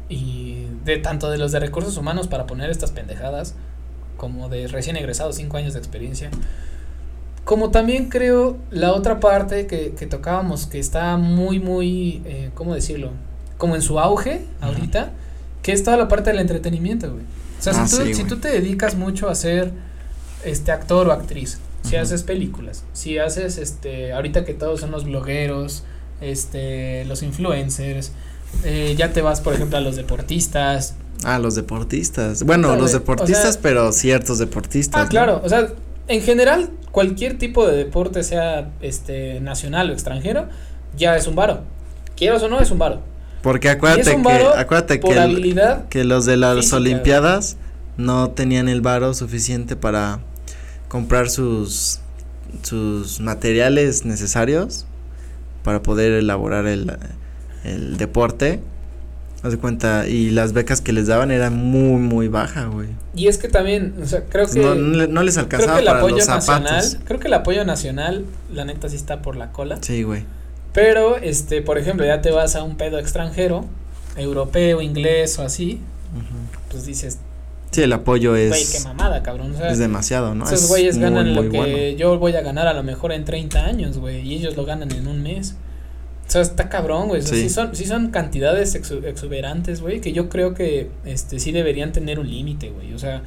y 0.10 0.66
de 0.84 0.98
tanto 0.98 1.30
de 1.30 1.38
los 1.38 1.52
de 1.52 1.60
recursos 1.60 1.96
humanos 1.98 2.28
para 2.28 2.48
poner 2.48 2.72
estas 2.72 2.92
pendejadas 2.92 3.54
como 4.18 4.50
de 4.50 4.68
recién 4.68 4.98
egresados, 4.98 5.36
cinco 5.36 5.58
años 5.58 5.74
de 5.74 5.80
experiencia. 5.80 6.32
Como 7.46 7.70
también 7.70 8.10
creo 8.10 8.58
la 8.72 8.94
otra 8.94 9.20
parte 9.20 9.68
que, 9.68 9.92
que 9.92 10.08
tocábamos 10.08 10.66
que 10.66 10.80
está 10.80 11.16
muy, 11.18 11.60
muy, 11.60 12.24
eh, 12.26 12.50
¿cómo 12.56 12.74
decirlo? 12.74 13.12
Como 13.60 13.76
en 13.76 13.84
su 13.84 14.00
auge 14.00 14.46
ahorita, 14.62 15.12
que 15.62 15.74
es 15.74 15.84
toda 15.84 15.98
la 15.98 16.08
parte 16.08 16.32
del 16.32 16.40
entretenimiento, 16.40 17.12
güey. 17.12 17.24
O 17.60 17.62
sea, 17.62 17.74
si, 17.74 17.80
ah, 17.80 18.04
tú, 18.06 18.14
si 18.14 18.24
tú 18.24 18.38
te 18.38 18.48
dedicas 18.48 18.96
mucho 18.96 19.30
a 19.30 19.36
ser 19.36 19.74
este 20.46 20.72
actor 20.72 21.08
o 21.08 21.12
actriz, 21.12 21.60
si 21.84 21.96
haces 21.96 22.24
películas, 22.24 22.84
si 22.94 23.18
haces 23.18 23.58
este, 23.58 24.14
ahorita 24.14 24.46
que 24.46 24.54
todos 24.54 24.80
son 24.80 24.92
los 24.92 25.06
blogueros, 25.06 25.84
este, 26.22 27.06
los 27.06 27.24
influencers, 27.24 28.12
eh, 28.64 28.96
ya 28.98 29.14
te 29.14 29.22
vas, 29.22 29.42
por 29.42 29.54
ejemplo, 29.54 29.78
a 29.78 29.82
los 29.82 29.96
deportistas. 29.96 30.96
Ah, 31.24 31.40
los 31.40 31.56
deportistas. 31.56 32.44
Bueno, 32.44 32.76
los 32.76 32.94
deportistas, 32.94 33.58
pero 33.58 33.92
ciertos 33.92 34.40
deportistas. 34.40 35.06
Ah, 35.06 35.10
claro, 35.10 35.42
o 35.44 35.50
sea, 35.50 35.70
en 36.08 36.22
general, 36.22 36.70
cualquier 36.92 37.38
tipo 37.38 37.68
de 37.68 37.76
deporte, 37.76 38.24
sea 38.24 38.72
este 38.82 39.40
nacional 39.42 39.90
o 39.90 39.94
extranjero, 39.94 40.48
ya 40.98 41.18
es 41.18 41.28
un 41.28 41.36
varo. 41.36 41.62
Quieras 42.16 42.42
o 42.44 42.50
no, 42.50 42.60
es 42.60 42.72
un 42.72 42.80
varo. 42.80 43.02
Porque 43.42 43.70
acuérdate 43.70 44.22
que, 44.22 44.48
acuérdate 44.58 45.00
que, 45.00 45.84
que 45.90 46.04
los 46.04 46.26
de 46.26 46.38
las 46.38 46.74
Olimpiadas 46.74 47.58
no 47.98 48.32
tenían 48.32 48.68
el 48.70 48.82
varo 48.82 49.14
suficiente 49.14 49.76
para 49.76 50.20
comprar 50.88 51.30
sus 51.30 52.02
sus 52.64 53.20
materiales 53.20 54.06
necesarios 54.06 54.86
para 55.64 55.84
poder 55.84 56.14
elaborar 56.14 56.66
el, 56.68 56.92
el 57.64 57.98
deporte. 57.98 58.60
Haz 59.42 59.52
de 59.52 59.58
cuenta, 59.58 60.06
y 60.06 60.32
las 60.32 60.52
becas 60.52 60.82
que 60.82 60.92
les 60.92 61.08
daban 61.08 61.32
eran 61.32 61.56
muy, 61.56 61.98
muy 62.02 62.28
baja, 62.28 62.66
güey. 62.66 62.90
Y 63.16 63.28
es 63.28 63.38
que 63.38 63.48
también, 63.48 63.94
o 64.04 64.06
sea, 64.06 64.26
creo 64.26 64.48
que. 64.48 64.60
No, 64.60 65.24
les 65.24 65.38
alcanzaba 65.38 65.74
creo 65.74 65.76
que 65.76 65.80
el 65.80 65.86
para 65.86 66.00
apoyo 66.00 66.16
los 66.18 66.28
nacional, 66.28 67.00
Creo 67.06 67.20
que 67.22 67.28
el 67.28 67.34
apoyo 67.34 67.64
nacional, 67.64 68.26
la 68.52 68.66
neta, 68.66 68.90
sí 68.90 68.98
está 68.98 69.22
por 69.22 69.38
la 69.38 69.54
cola. 69.54 69.78
Sí, 69.80 70.04
güey. 70.04 70.26
Pero, 70.74 71.18
este, 71.18 71.62
por 71.62 71.78
ejemplo, 71.78 72.06
ya 72.06 72.22
te 72.22 72.32
vas 72.32 72.56
a 72.56 72.64
un 72.64 72.78
pedo 72.78 73.00
extranjero, 73.00 73.66
europeo, 74.18 74.82
inglés 74.82 75.40
o 75.40 75.44
así, 75.44 75.82
pues 76.70 76.86
dices. 76.86 77.20
Sí, 77.72 77.84
el 77.84 77.94
apoyo 77.94 78.36
es. 78.36 78.50
Güey, 78.50 78.66
qué 78.72 78.80
mamada, 78.82 79.22
cabrón. 79.24 79.56
es 79.68 79.78
demasiado, 79.78 80.34
¿no? 80.36 80.46
Esos 80.46 80.68
güeyes 80.68 80.98
ganan 80.98 81.36
lo 81.36 81.50
que 81.50 81.96
yo 81.98 82.18
voy 82.18 82.36
a 82.36 82.42
ganar 82.42 82.68
a 82.68 82.74
lo 82.74 82.84
mejor 82.84 83.12
en 83.12 83.26
30 83.26 83.66
años, 83.66 83.98
güey, 83.98 84.28
y 84.28 84.36
ellos 84.36 84.56
lo 84.56 84.66
ganan 84.66 84.92
en 84.92 85.08
un 85.08 85.22
mes. 85.22 85.56
O 86.28 86.32
sea, 86.32 86.42
está 86.42 86.70
cabrón, 86.70 87.08
güey. 87.08 87.22
O 87.22 87.24
sea, 87.24 87.36
sí. 87.36 87.50
son, 87.50 87.76
sí 87.76 87.86
son 87.86 88.12
cantidades 88.12 88.76
exuberantes, 88.76 89.82
güey, 89.82 90.00
que 90.00 90.14
yo 90.14 90.30
creo 90.30 90.54
que 90.54 90.92
este 91.06 91.40
sí 91.40 91.52
deberían 91.52 91.92
tener 91.92 92.20
un 92.20 92.30
límite, 92.30 92.70
güey. 92.70 92.94
O 92.94 93.00
sea, 93.00 93.24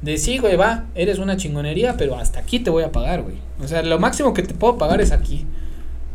de 0.00 0.16
sí, 0.16 0.38
güey, 0.38 0.56
va, 0.56 0.86
eres 0.94 1.18
una 1.18 1.36
chingonería, 1.36 1.96
pero 1.98 2.16
hasta 2.16 2.40
aquí 2.40 2.60
te 2.60 2.70
voy 2.70 2.84
a 2.84 2.92
pagar, 2.92 3.22
güey. 3.22 3.36
O 3.62 3.68
sea, 3.68 3.82
lo 3.82 3.98
máximo 3.98 4.32
que 4.32 4.42
te 4.42 4.54
puedo 4.54 4.78
pagar 4.78 5.02
es 5.02 5.12
aquí. 5.12 5.44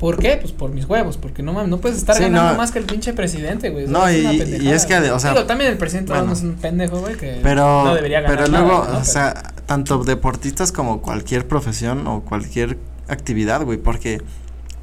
¿Por 0.03 0.17
qué? 0.17 0.35
Pues 0.35 0.51
por 0.51 0.69
mis 0.69 0.83
huevos, 0.83 1.15
porque 1.15 1.41
no 1.41 1.65
no 1.65 1.77
puedes 1.77 1.97
estar 1.97 2.19
ganando 2.19 2.57
más 2.57 2.71
que 2.71 2.79
el 2.79 2.83
pinche 2.83 3.13
presidente, 3.13 3.69
güey. 3.69 3.87
No, 3.87 4.11
y, 4.11 4.15
y, 4.61 4.69
es 4.69 4.85
que, 4.85 4.97
o 4.97 5.17
sea. 5.17 5.31
Digo, 5.31 5.45
también 5.45 5.71
el 5.71 5.77
presidente 5.77 6.11
es 6.11 6.41
un 6.41 6.55
pendejo, 6.55 6.99
güey, 6.99 7.15
que 7.15 7.39
pero, 7.41 7.85
no 7.85 7.95
debería 7.95 8.19
ganar. 8.19 8.37
Pero 8.37 8.51
luego, 8.51 8.85
o 8.99 9.03
sea, 9.05 9.53
tanto 9.65 10.03
deportistas 10.03 10.73
como 10.73 11.01
cualquier 11.01 11.47
profesión 11.47 12.05
o 12.05 12.19
cualquier 12.25 12.77
actividad, 13.07 13.63
güey, 13.63 13.77
porque 13.77 14.21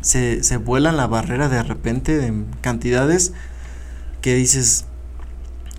se, 0.01 0.43
se 0.43 0.57
vuelan 0.57 0.97
la 0.97 1.07
barrera 1.07 1.51
de 1.51 1.63
repente 1.65 2.17
de 2.17 2.33
cantidades 2.63 3.35
que 4.23 4.35
dices, 4.37 4.87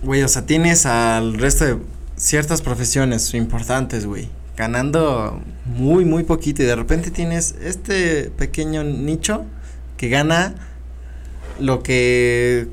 güey, 0.04 0.22
o 0.22 0.28
sea, 0.28 0.46
tienes 0.46 0.86
al 0.86 1.34
resto 1.34 1.64
de 1.64 1.78
ciertas 2.14 2.62
profesiones 2.62 3.34
importantes, 3.34 4.06
güey, 4.06 4.30
ganando 4.56 5.40
muy, 5.64 6.04
muy 6.04 6.24
poquito 6.24 6.62
y 6.62 6.66
de 6.66 6.76
repente 6.76 7.10
tienes 7.10 7.54
este 7.62 8.30
pequeño 8.30 8.84
nicho 8.84 9.44
que 9.96 10.08
gana 10.08 10.54
lo 11.58 11.82
que 11.82 12.68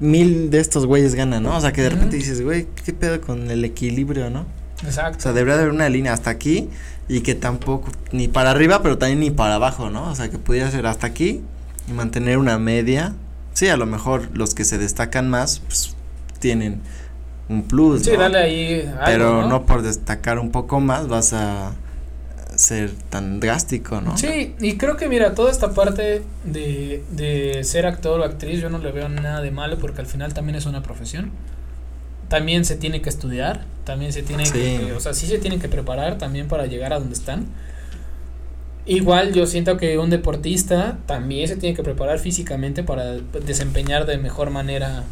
mil 0.00 0.50
de 0.50 0.60
estos 0.60 0.86
güeyes 0.86 1.14
ganan, 1.14 1.42
¿no? 1.42 1.56
O 1.56 1.60
sea, 1.60 1.72
que 1.72 1.82
de 1.82 1.90
repente 1.90 2.16
dices, 2.16 2.42
güey, 2.42 2.66
¿qué 2.84 2.92
pedo 2.92 3.20
con 3.20 3.50
el 3.50 3.64
equilibrio, 3.64 4.30
no? 4.30 4.46
Exacto. 4.84 5.18
O 5.18 5.20
sea, 5.20 5.32
debería 5.32 5.54
haber 5.54 5.70
una 5.70 5.88
línea 5.88 6.12
hasta 6.12 6.30
aquí 6.30 6.68
y 7.08 7.20
que 7.20 7.34
tampoco, 7.34 7.90
ni 8.12 8.28
para 8.28 8.50
arriba, 8.50 8.82
pero 8.82 8.98
también 8.98 9.20
ni 9.20 9.30
para 9.30 9.54
abajo, 9.54 9.90
¿no? 9.90 10.10
O 10.10 10.14
sea, 10.14 10.30
que 10.30 10.38
pudiera 10.38 10.70
ser 10.70 10.86
hasta 10.86 11.06
aquí 11.06 11.42
y 11.88 11.92
mantener 11.92 12.38
una 12.38 12.58
media. 12.58 13.14
Sí, 13.52 13.68
a 13.68 13.76
lo 13.76 13.86
mejor 13.86 14.28
los 14.34 14.54
que 14.54 14.64
se 14.64 14.78
destacan 14.78 15.30
más, 15.30 15.60
pues 15.60 15.94
tienen 16.40 16.80
un 17.48 17.62
plus. 17.64 18.02
Sí, 18.02 18.12
dale 18.16 18.38
ahí. 18.38 18.80
Algo, 18.80 19.00
pero 19.04 19.48
¿no? 19.48 19.66
por 19.66 19.82
destacar 19.82 20.38
un 20.38 20.50
poco 20.50 20.80
más 20.80 21.08
vas 21.08 21.32
a 21.32 21.72
ser 22.56 22.92
tan 23.10 23.40
drástico, 23.40 24.00
¿no? 24.00 24.16
Sí, 24.16 24.54
y 24.60 24.76
creo 24.76 24.96
que 24.96 25.08
mira, 25.08 25.34
toda 25.34 25.50
esta 25.50 25.72
parte 25.74 26.22
de, 26.44 27.02
de 27.10 27.64
ser 27.64 27.86
actor 27.86 28.20
o 28.20 28.24
actriz, 28.24 28.60
yo 28.60 28.70
no 28.70 28.78
le 28.78 28.92
veo 28.92 29.08
nada 29.08 29.40
de 29.40 29.50
malo 29.50 29.78
porque 29.78 30.00
al 30.00 30.06
final 30.06 30.34
también 30.34 30.56
es 30.56 30.66
una 30.66 30.82
profesión 30.82 31.32
también 32.28 32.64
se 32.64 32.76
tiene 32.76 33.02
que 33.02 33.10
estudiar, 33.10 33.64
también 33.84 34.12
se 34.12 34.22
tiene 34.22 34.44
que, 34.50 34.92
o 34.92 35.00
sea, 35.00 35.14
sí 35.14 35.26
se 35.26 35.38
tienen 35.38 35.60
que 35.60 35.68
preparar 35.68 36.18
también 36.18 36.48
para 36.48 36.66
llegar 36.66 36.92
a 36.92 36.98
donde 36.98 37.14
están. 37.14 37.46
Igual 38.86 39.32
yo 39.32 39.46
siento 39.46 39.76
que 39.76 39.98
un 39.98 40.10
deportista 40.10 40.98
también 41.06 41.48
se 41.48 41.56
tiene 41.56 41.76
que 41.76 41.82
preparar 41.82 42.18
físicamente 42.18 42.82
para 42.82 43.12
desempeñar 43.46 44.04
de 44.04 44.18
mejor 44.18 44.50
manera 44.50 45.04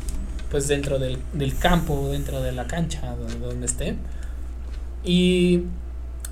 pues 0.52 0.68
dentro 0.68 0.98
del, 0.98 1.16
del 1.32 1.56
campo, 1.56 2.10
dentro 2.10 2.42
de 2.42 2.52
la 2.52 2.66
cancha, 2.66 3.16
donde, 3.16 3.38
donde 3.38 3.64
esté. 3.64 3.96
Y 5.02 5.62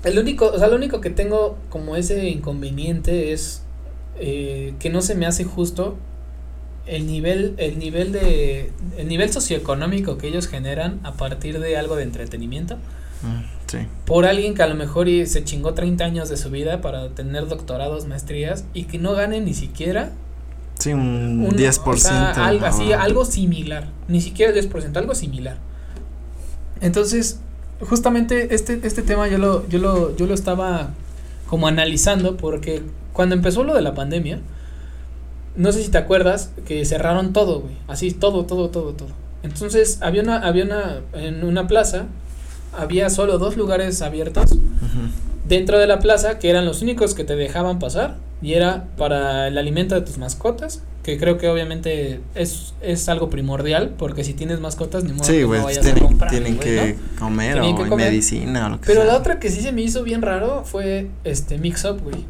el 0.03 0.19
único, 0.19 0.45
o 0.45 0.59
sea, 0.59 0.67
lo 0.67 0.75
único 0.75 1.01
que 1.01 1.09
tengo 1.09 1.57
como 1.69 1.95
ese 1.95 2.29
inconveniente 2.29 3.33
es 3.33 3.63
eh, 4.19 4.75
que 4.79 4.91
no 4.91 5.01
se 5.01 5.15
me 5.15 5.25
hace 5.25 5.43
justo 5.43 5.97
el 6.85 7.07
nivel, 7.07 7.55
el 7.57 7.79
nivel 7.79 8.11
de, 8.11 8.71
el 8.95 9.07
nivel 9.07 9.33
socioeconómico 9.33 10.19
que 10.19 10.27
ellos 10.27 10.47
generan 10.47 10.99
a 11.01 11.13
partir 11.13 11.59
de 11.59 11.75
algo 11.75 11.95
de 11.95 12.03
entretenimiento. 12.03 12.75
Mm, 13.23 13.41
sí. 13.65 13.77
Por 14.05 14.27
alguien 14.27 14.53
que 14.53 14.61
a 14.61 14.67
lo 14.67 14.75
mejor 14.75 15.07
se 15.25 15.43
chingó 15.43 15.73
30 15.73 16.05
años 16.05 16.29
de 16.29 16.37
su 16.37 16.51
vida 16.51 16.79
para 16.79 17.09
tener 17.09 17.47
doctorados, 17.47 18.05
maestrías 18.05 18.65
y 18.75 18.83
que 18.83 18.99
no 18.99 19.13
gane 19.13 19.41
ni 19.41 19.55
siquiera 19.55 20.11
Sí, 20.81 20.93
un, 20.93 21.45
un- 21.47 21.55
10%. 21.55 21.79
o 21.87 21.97
sea, 21.97 22.31
algo, 22.31 22.65
así, 22.65 22.91
algo 22.93 23.25
similar. 23.25 23.87
Ni 24.07 24.19
siquiera 24.21 24.51
el 24.51 24.69
10%, 24.69 24.95
algo 24.97 25.13
similar. 25.15 25.57
Entonces, 26.81 27.39
justamente 27.81 28.53
este, 28.55 28.79
este 28.83 29.01
tema 29.01 29.27
yo 29.27 29.37
lo, 29.37 29.67
yo 29.69 29.79
lo, 29.79 30.15
yo 30.15 30.25
lo 30.25 30.33
estaba 30.33 30.89
como 31.47 31.67
analizando 31.67 32.37
porque 32.37 32.81
cuando 33.13 33.35
empezó 33.35 33.63
lo 33.63 33.75
de 33.75 33.81
la 33.81 33.93
pandemia, 33.93 34.39
no 35.55 35.71
sé 35.71 35.83
si 35.83 35.89
te 35.91 35.97
acuerdas 35.97 36.51
que 36.65 36.83
cerraron 36.85 37.33
todo, 37.33 37.61
güey. 37.61 37.75
Así, 37.87 38.11
todo, 38.11 38.45
todo, 38.45 38.69
todo, 38.69 38.93
todo. 38.93 39.09
Entonces, 39.43 39.99
había 40.01 40.21
una, 40.23 40.37
había 40.39 40.63
una, 40.63 41.01
en 41.13 41.43
una 41.43 41.67
plaza, 41.67 42.05
había 42.77 43.09
solo 43.09 43.37
dos 43.37 43.57
lugares 43.57 44.01
abiertos 44.01 44.51
dentro 45.47 45.77
de 45.77 45.87
la 45.87 45.99
plaza 45.99 46.39
que 46.39 46.49
eran 46.49 46.65
los 46.65 46.81
únicos 46.81 47.13
que 47.15 47.25
te 47.25 47.35
dejaban 47.35 47.79
pasar 47.79 48.15
y 48.41 48.53
era 48.53 48.85
para 48.97 49.47
el 49.47 49.57
alimento 49.57 49.95
de 49.95 50.01
tus 50.01 50.17
mascotas 50.17 50.83
que 51.03 51.17
creo 51.17 51.37
que 51.39 51.47
obviamente 51.49 52.21
es, 52.35 52.75
es 52.81 53.09
algo 53.09 53.29
primordial 53.29 53.95
porque 53.97 54.23
si 54.23 54.33
tienes 54.33 54.59
mascotas 54.59 55.03
ni 55.03 55.13
modo 55.13 55.23
Sí, 55.23 55.33
que 55.33 55.43
güey, 55.45 55.59
no 55.59 55.65
vayas 55.65 55.79
a 55.79 55.83
tienen, 55.83 56.03
comprar, 56.03 56.29
tienen 56.29 56.55
güey, 56.57 56.67
que 56.67 56.97
¿no? 57.15 57.19
comer 57.19 57.53
Tienen 57.53 57.73
o 57.73 57.83
que 57.83 57.89
comer. 57.89 58.07
medicina 58.09 58.65
o 58.67 58.69
lo 58.69 58.79
que 58.81 58.85
pero 58.87 59.01
sea. 59.01 59.11
la 59.11 59.17
otra 59.17 59.39
que 59.39 59.49
sí 59.49 59.61
se 59.61 59.71
me 59.71 59.81
hizo 59.81 60.03
bien 60.03 60.21
raro 60.21 60.63
fue 60.63 61.07
este 61.23 61.57
Mix 61.57 61.85
Up 61.85 62.01
güey 62.03 62.23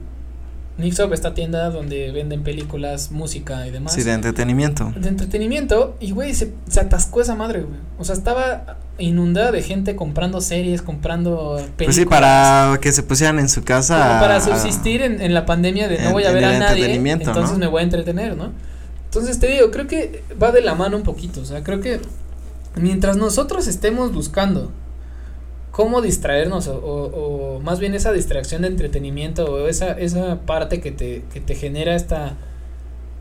Mix 0.78 1.00
Up 1.00 1.14
esta 1.14 1.34
tienda 1.34 1.70
donde 1.70 2.12
venden 2.12 2.44
películas 2.44 3.12
música 3.12 3.68
y 3.68 3.72
demás 3.72 3.94
Sí, 3.94 4.04
de 4.04 4.14
entretenimiento. 4.14 4.92
de 4.96 5.10
entretenimiento 5.10 5.96
y 6.00 6.12
güey 6.12 6.34
se, 6.34 6.54
se 6.70 6.80
atascó 6.80 7.22
esa 7.22 7.36
madre 7.36 7.62
güey 7.62 7.80
o 8.00 8.04
sea 8.06 8.16
estaba 8.16 8.78
inundada 8.98 9.52
de 9.52 9.62
gente 9.64 9.96
comprando 9.96 10.42
series 10.42 10.82
comprando 10.82 11.56
películas 11.58 11.76
Pues 11.86 11.96
sí, 11.96 12.06
para 12.06 12.78
que 12.82 12.92
se 12.92 13.04
pusieran 13.04 13.40
en 13.40 13.50
su 13.50 13.64
casa. 13.64 14.08
como 14.08 14.20
para 14.22 14.40
subsistir 14.42 15.02
en, 15.02 15.22
en 15.22 15.34
la 15.34 15.46
pandemia 15.46 15.88
de 15.88 16.00
no 16.00 16.12
voy 16.14 16.24
a 16.24 16.32
ver 16.32 16.46
a 16.46 16.52
nadie, 16.60 16.66
entretenimiento, 16.68 17.30
entonces 17.30 17.54
¿no? 17.54 17.60
me 17.60 17.68
voy 17.68 17.82
a 17.82 17.84
entretener, 17.84 18.36
¿no? 18.38 18.52
Entonces 19.06 19.40
te 19.40 19.48
digo, 19.48 19.72
creo 19.72 19.88
que 19.88 20.24
va 20.42 20.52
de 20.52 20.62
la 20.62 20.74
mano 20.74 20.96
un 20.98 21.04
poquito, 21.04 21.42
o 21.42 21.46
sea, 21.46 21.64
creo 21.64 21.82
que 21.82 22.00
mientras 22.76 23.18
nosotros 23.18 23.68
estemos 23.68 24.14
buscando 24.14 24.72
cómo 25.72 26.02
distraernos 26.02 26.68
o, 26.68 26.76
o- 26.78 27.56
o 27.56 27.60
más 27.62 27.80
bien 27.80 27.94
esa 27.94 28.12
distracción 28.12 28.62
de 28.64 28.68
entretenimiento 28.70 29.46
o 29.46 29.68
esa, 29.68 29.92
esa 29.94 30.42
parte 30.42 30.82
que 30.82 30.92
te, 30.92 31.24
que 31.34 31.40
te 31.40 31.56
genera 31.56 31.96
esta, 31.96 32.34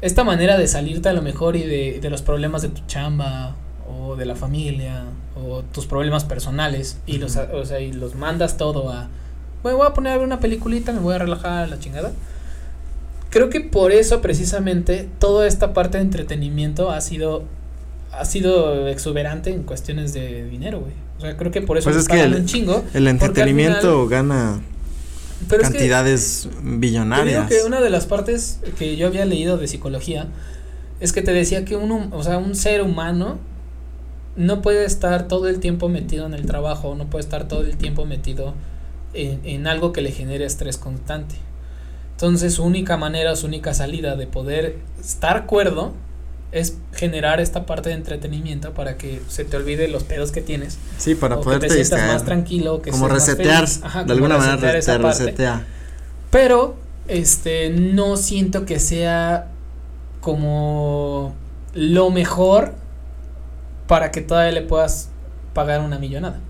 esta 0.03 0.25
manera 0.25 0.59
de 0.59 0.67
salirte 0.67 1.09
a 1.09 1.13
lo 1.13 1.23
mejor 1.23 1.57
y 1.57 1.63
de, 1.65 2.01
de 2.01 2.11
los 2.11 2.23
problemas 2.23 2.63
de 2.63 2.69
tu 2.71 2.81
chamba 2.87 3.55
o 3.89 4.17
de 4.17 4.25
la 4.27 4.35
familia 4.35 5.05
o 5.37 5.63
tus 5.73 5.87
problemas 5.87 6.25
personales 6.25 6.99
y 7.07 7.19
los, 7.19 7.37
o 7.37 7.65
sea, 7.65 7.81
y 7.81 7.93
los 7.93 8.15
mandas 8.15 8.57
todo 8.57 8.91
a, 8.91 9.09
me 9.63 9.73
voy 9.73 9.87
a 9.87 9.95
poner 9.95 10.13
a 10.13 10.17
ver 10.17 10.27
una 10.27 10.41
peliculita, 10.41 10.93
me 10.93 11.01
voy 11.01 11.15
a 11.15 11.19
relajar 11.19 11.69
la 11.69 11.79
chingada. 11.79 12.13
Creo 13.31 13.49
que 13.49 13.61
por 13.61 13.93
eso 13.93 14.21
precisamente 14.23 15.09
toda 15.21 15.47
esta 15.47 15.73
parte 15.73 15.99
de 15.99 16.05
entretenimiento 16.05 16.91
ha 16.91 17.01
sido 17.01 17.45
ha 18.13 18.25
sido 18.25 18.89
exuberante 18.89 19.51
en 19.53 19.63
cuestiones 19.63 20.13
de 20.13 20.45
dinero, 20.47 20.81
güey. 20.81 20.95
O 21.21 21.23
sea, 21.23 21.37
creo 21.37 21.53
que 21.53 21.61
por 21.61 21.77
eso 21.77 21.85
Pues 21.91 21.97
es 22.01 22.09
que 22.09 22.23
el- 22.23 22.35
un 22.35 22.47
chingo. 22.47 22.83
El 22.95 23.07
entretenimiento 23.07 24.09
gana 24.09 24.61
Pero 25.51 25.61
es 25.61 25.69
que 25.69 25.75
cantidades 25.75 26.49
te 26.51 26.57
digo 26.63 26.79
billonarias. 26.79 27.47
que 27.51 27.63
una 27.67 27.83
de 27.83 27.91
las 27.91 28.07
partes 28.07 28.59
que 28.79 28.97
yo 28.97 29.07
había 29.07 29.27
leído 29.27 29.59
de 29.59 29.69
psicología 29.69 30.29
es 30.99 31.13
que 31.13 31.21
te 31.21 31.33
decía 31.35 31.67
que 31.67 31.77
un, 31.77 32.09
o 32.11 32.23
sea, 32.23 32.39
un 32.39 32.55
ser 32.55 32.81
humano 32.81 33.39
no 34.35 34.63
puede 34.63 34.87
estar 34.87 35.29
todo 35.29 35.47
el 35.49 35.61
tiempo 35.61 35.91
metido 35.91 36.25
en 36.25 36.33
el 36.33 36.47
trabajo, 36.47 36.95
no 36.95 37.11
puede 37.11 37.23
estar 37.23 37.49
todo 37.49 37.61
el 37.63 37.77
tiempo 37.77 38.07
metido 38.07 38.55
en, 39.13 39.41
en 39.45 39.67
algo 39.67 39.93
que 39.93 40.01
le 40.01 40.13
genere 40.13 40.47
estrés 40.47 40.79
constante. 40.79 41.35
Entonces 42.13 42.55
su 42.55 42.65
única 42.65 42.97
manera, 42.97 43.37
su 43.37 43.47
única 43.47 43.75
salida 43.75 44.17
de 44.17 44.27
poder 44.27 44.79
estar 45.01 45.45
cuerdo 45.45 45.93
es 46.53 46.77
generar 46.93 47.41
esta 47.41 47.65
parte 47.65 47.91
de 47.91 47.95
entretenimiento 47.95 48.73
para 48.73 48.97
que 48.97 49.23
se 49.29 49.45
te 49.45 49.57
olvide 49.57 49.87
los 49.89 50.03
pedos 50.03 50.33
que 50.33 50.43
tienes 50.43 50.79
Sí, 50.99 51.15
para 51.15 51.37
o 51.37 51.43
que 51.43 51.59
te 51.59 51.71
sientas 51.71 52.13
más 52.13 52.25
tranquilo, 52.25 52.83
que 52.83 52.91
como 52.91 53.09
resetear. 53.09 53.65
Ajá, 53.83 54.01
de 54.01 54.05
como 54.05 54.13
alguna 54.15 54.39
manera 54.39 54.73
resetear 54.73 55.01
te 55.01 55.07
resetea. 55.07 55.67
Pero, 56.31 56.77
este, 57.09 57.71
no 57.71 58.17
siento 58.17 58.67
que 58.67 58.81
sea 58.81 59.49
como 60.21 61.35
lo 61.73 62.11
mejor 62.11 62.75
para 63.87 64.11
que 64.11 64.21
todavía 64.21 64.53
le 64.53 64.63
puedas 64.63 65.09
pagar 65.55 65.81
una 65.81 65.99
millonada. 65.99 66.41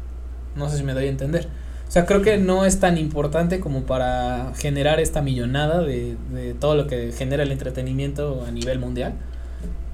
No 0.56 0.68
sé 0.68 0.78
si 0.78 0.82
me 0.82 0.94
doy 0.94 1.06
a 1.06 1.10
entender. 1.10 1.48
O 1.88 1.92
sea, 1.92 2.06
creo 2.06 2.22
que 2.22 2.36
no 2.36 2.64
es 2.64 2.78
tan 2.78 2.98
importante 2.98 3.60
como 3.60 3.82
para 3.82 4.52
generar 4.56 5.00
esta 5.00 5.22
millonada 5.22 5.80
de, 5.82 6.16
de 6.32 6.54
todo 6.54 6.74
lo 6.74 6.86
que 6.86 7.12
genera 7.12 7.42
el 7.42 7.50
entretenimiento 7.50 8.44
a 8.46 8.50
nivel 8.50 8.78
mundial. 8.78 9.14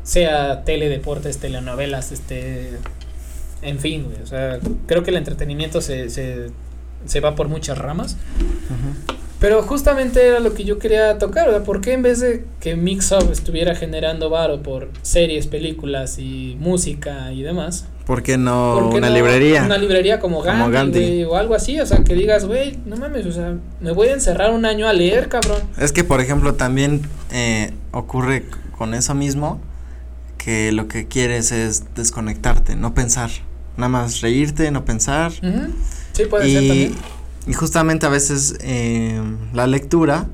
Sea 0.06 0.62
tele, 0.64 0.88
deportes, 0.88 1.38
telenovelas, 1.38 2.12
este... 2.12 2.70
En 3.62 3.80
fin, 3.80 4.04
güey, 4.04 4.22
O 4.22 4.26
sea, 4.26 4.60
creo 4.86 5.02
que 5.02 5.10
el 5.10 5.16
entretenimiento 5.16 5.80
se, 5.80 6.08
se, 6.10 6.46
se 7.06 7.20
va 7.20 7.34
por 7.34 7.48
muchas 7.48 7.76
ramas. 7.76 8.16
Pero 9.40 9.62
justamente 9.62 10.26
era 10.26 10.40
lo 10.40 10.54
que 10.54 10.64
yo 10.64 10.78
quería 10.78 11.18
tocar, 11.18 11.46
¿verdad? 11.46 11.64
¿Por 11.64 11.80
qué 11.80 11.92
en 11.92 12.02
vez 12.02 12.20
de 12.20 12.44
que 12.60 12.76
Mix 12.76 13.12
Up 13.12 13.30
estuviera 13.32 13.74
generando 13.74 14.30
varo 14.30 14.62
por 14.62 14.90
series, 15.02 15.46
películas 15.46 16.18
y 16.18 16.56
música 16.60 17.32
y 17.32 17.42
demás? 17.42 17.86
¿Por 18.06 18.22
qué 18.22 18.38
no 18.38 18.78
¿por 18.80 18.90
qué 18.92 18.98
una 18.98 19.08
no 19.08 19.14
librería? 19.14 19.64
Una 19.64 19.76
librería 19.78 20.20
como 20.20 20.40
Gandhi, 20.42 20.62
Como 20.62 20.72
Gandhi. 20.72 21.00
güey, 21.00 21.24
o 21.24 21.36
algo 21.36 21.54
así, 21.54 21.78
o 21.80 21.84
sea, 21.86 22.04
que 22.04 22.14
digas, 22.14 22.46
güey, 22.46 22.78
no 22.86 22.96
mames, 22.96 23.26
o 23.26 23.32
sea, 23.32 23.56
me 23.80 23.90
voy 23.90 24.08
a 24.08 24.12
encerrar 24.14 24.52
un 24.52 24.64
año 24.64 24.86
a 24.88 24.92
leer, 24.92 25.28
cabrón. 25.28 25.58
Es 25.76 25.92
que, 25.92 26.04
por 26.04 26.20
ejemplo, 26.20 26.54
también 26.54 27.02
eh, 27.32 27.72
ocurre 27.90 28.44
con 28.78 28.94
eso 28.94 29.14
mismo 29.14 29.60
que 30.46 30.70
lo 30.70 30.86
que 30.86 31.08
quieres 31.08 31.50
es 31.50 31.82
desconectarte, 31.96 32.76
no 32.76 32.94
pensar. 32.94 33.30
Nada 33.76 33.88
más 33.88 34.20
reírte, 34.20 34.70
no 34.70 34.84
pensar. 34.84 35.32
Sí, 36.12 36.22
puede 36.30 36.44
ser 36.48 36.62
Y, 36.62 36.68
también. 36.68 36.94
y 37.48 37.52
justamente 37.52 38.06
a 38.06 38.10
veces 38.10 38.54
eh, 38.60 39.20
la 39.52 39.66
lectura 39.66 40.26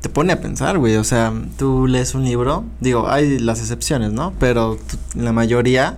te 0.00 0.08
pone 0.08 0.32
a 0.32 0.40
pensar, 0.40 0.78
güey. 0.78 0.96
O 0.96 1.04
sea, 1.04 1.32
tú 1.56 1.86
lees 1.86 2.16
un 2.16 2.24
libro, 2.24 2.64
digo, 2.80 3.08
hay 3.08 3.38
las 3.38 3.60
excepciones, 3.60 4.10
¿no? 4.10 4.32
Pero 4.40 4.78
tú- 4.84 4.98
la 5.20 5.30
mayoría, 5.32 5.96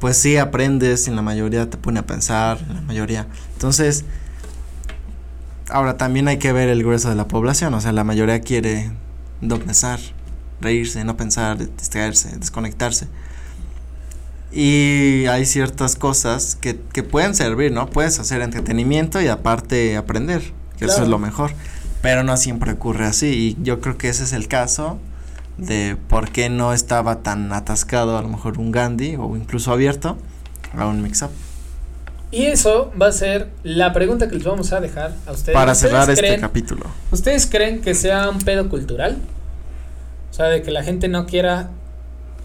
pues 0.00 0.16
sí 0.16 0.36
aprendes, 0.36 1.06
y 1.06 1.12
la 1.12 1.22
mayoría 1.22 1.70
te 1.70 1.76
pone 1.76 2.00
a 2.00 2.06
pensar, 2.06 2.58
en 2.68 2.74
la 2.74 2.80
mayoría. 2.82 3.28
Entonces, 3.52 4.04
ahora 5.70 5.96
también 5.96 6.26
hay 6.26 6.38
que 6.38 6.52
ver 6.52 6.68
el 6.68 6.82
grueso 6.82 7.08
de 7.10 7.14
la 7.14 7.28
población. 7.28 7.74
O 7.74 7.80
sea, 7.80 7.92
la 7.92 8.02
mayoría 8.02 8.40
quiere 8.40 8.90
no 9.40 9.58
pensar, 9.60 10.00
reírse, 10.62 11.04
no 11.04 11.16
pensar, 11.16 11.58
distraerse, 11.58 12.36
desconectarse. 12.38 13.08
Y 14.52 15.24
hay 15.26 15.46
ciertas 15.46 15.96
cosas 15.96 16.56
que, 16.60 16.78
que 16.92 17.02
pueden 17.02 17.34
servir, 17.34 17.72
¿no? 17.72 17.88
Puedes 17.88 18.18
hacer 18.18 18.42
entretenimiento 18.42 19.20
y 19.22 19.28
aparte 19.28 19.96
aprender, 19.96 20.42
que 20.78 20.84
eso 20.84 20.94
Claro. 20.94 21.02
es 21.04 21.08
lo 21.08 21.18
mejor. 21.18 21.52
Pero 22.02 22.22
no 22.22 22.36
siempre 22.36 22.72
ocurre 22.72 23.06
así. 23.06 23.56
Y 23.58 23.62
yo 23.62 23.80
creo 23.80 23.96
que 23.96 24.08
ese 24.08 24.24
es 24.24 24.32
el 24.32 24.48
caso 24.48 24.98
de 25.56 25.96
por 26.08 26.30
qué 26.30 26.50
no 26.50 26.72
estaba 26.72 27.22
tan 27.22 27.52
atascado 27.52 28.18
a 28.18 28.22
lo 28.22 28.28
mejor 28.28 28.58
un 28.58 28.72
Gandhi 28.72 29.16
o 29.16 29.36
incluso 29.36 29.72
abierto 29.72 30.18
a 30.76 30.86
un 30.86 31.00
mix-up. 31.02 31.30
Y 32.30 32.44
eso 32.46 32.90
va 33.00 33.08
a 33.08 33.12
ser 33.12 33.50
la 33.62 33.92
pregunta 33.92 34.28
que 34.28 34.34
les 34.36 34.44
vamos 34.44 34.72
a 34.72 34.80
dejar 34.80 35.14
a 35.26 35.32
ustedes. 35.32 35.54
Para 35.54 35.72
¿Ustedes 35.72 35.90
cerrar 35.92 36.10
este 36.10 36.22
creen- 36.26 36.40
capítulo. 36.40 36.86
¿Ustedes 37.10 37.46
creen 37.46 37.80
que 37.82 37.94
sea 37.94 38.28
un 38.30 38.38
pedo 38.40 38.68
cultural? 38.68 39.18
O 40.32 40.34
sea, 40.34 40.46
de 40.46 40.62
que 40.62 40.70
la 40.70 40.82
gente 40.82 41.08
no 41.08 41.26
quiera 41.26 41.68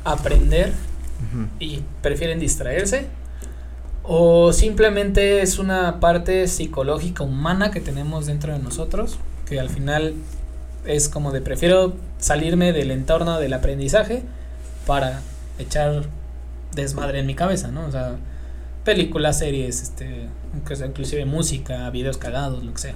aprender 0.04 0.74
y 1.58 1.80
prefieren 2.02 2.38
distraerse. 2.38 3.08
O 4.04 4.52
simplemente 4.52 5.42
es 5.42 5.58
una 5.58 6.02
parte 6.02 6.48
psicológica 6.50 7.24
humana 7.24 7.72
que 7.72 7.80
tenemos 7.80 8.26
dentro 8.26 8.52
de 8.52 8.60
nosotros, 8.60 9.18
que 9.46 9.62
al 9.62 9.70
final 9.70 10.16
es 10.86 11.08
como 11.08 11.32
de 11.32 11.40
prefiero 11.40 11.96
salirme 12.20 12.74
del 12.74 12.92
entorno 12.92 13.40
del 13.40 13.54
aprendizaje 13.54 14.22
para 14.86 15.22
echar 15.58 16.04
desmadre 16.76 17.20
en 17.20 17.26
mi 17.26 17.36
cabeza, 17.36 17.70
¿no? 17.70 17.86
O 17.86 17.92
sea, 17.92 18.18
películas, 18.84 19.40
series, 19.40 19.82
este, 19.82 20.28
inclusive 20.86 21.24
música, 21.24 21.90
videos 21.90 22.18
cagados, 22.18 22.66
lo 22.66 22.74
que 22.74 22.80
sea. 22.80 22.96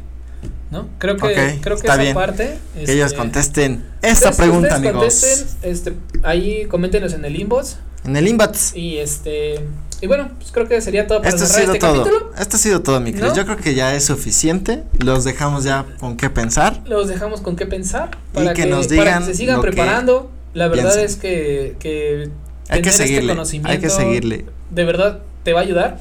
¿No? 0.71 0.87
Creo 0.99 1.17
que, 1.17 1.25
Ok, 1.25 1.61
creo 1.61 1.75
que 1.75 1.81
está 1.81 1.93
esa 1.93 2.01
bien. 2.01 2.13
parte. 2.15 2.57
Que 2.73 2.93
ellos 2.93 3.07
este, 3.07 3.17
contesten 3.17 3.83
esta 4.01 4.31
pregunta, 4.31 4.75
amigos. 4.75 4.95
contesten, 4.99 5.47
este, 5.63 5.93
ahí 6.23 6.65
coméntenos 6.67 7.13
en 7.13 7.25
el 7.25 7.39
inbox. 7.39 7.77
En 8.05 8.15
el 8.15 8.27
inbox. 8.27 8.75
Y 8.75 8.97
este. 8.97 9.65
Y 9.99 10.07
bueno, 10.07 10.31
pues 10.39 10.51
creo 10.51 10.67
que 10.67 10.81
sería 10.81 11.05
todo 11.05 11.19
para 11.19 11.29
Esto 11.29 11.43
ha 11.43 11.47
sido 11.47 11.73
este 11.73 11.79
todo. 11.79 12.03
capítulo. 12.03 12.31
Esto 12.39 12.55
ha 12.55 12.59
sido 12.59 12.81
todo, 12.81 12.99
mi. 13.01 13.11
¿No? 13.11 13.35
Yo 13.35 13.45
creo 13.45 13.57
que 13.57 13.75
ya 13.75 13.93
es 13.95 14.05
suficiente. 14.05 14.83
Los 14.97 15.23
dejamos 15.25 15.63
ya 15.63 15.85
con 15.99 16.17
qué 16.17 16.29
pensar. 16.29 16.81
Los 16.87 17.07
dejamos 17.07 17.41
con 17.41 17.55
qué 17.55 17.65
pensar. 17.67 18.17
Y 18.31 18.35
Para 18.35 18.53
que 18.53 18.63
que, 18.63 18.69
nos 18.69 18.87
para 18.87 19.01
digan 19.01 19.19
que 19.19 19.25
se 19.25 19.33
sigan 19.35 19.61
preparando. 19.61 20.31
La 20.53 20.67
verdad 20.69 20.97
es 20.99 21.17
que, 21.17 21.75
que 21.79 22.29
Hay 22.69 22.81
que 22.81 22.89
este 22.89 23.03
seguirle. 23.07 23.35
hay 23.65 23.79
que 23.79 23.89
seguirle. 23.89 24.45
de 24.71 24.85
verdad 24.85 25.19
te 25.43 25.53
va 25.53 25.59
a 25.59 25.63
ayudar. 25.63 25.99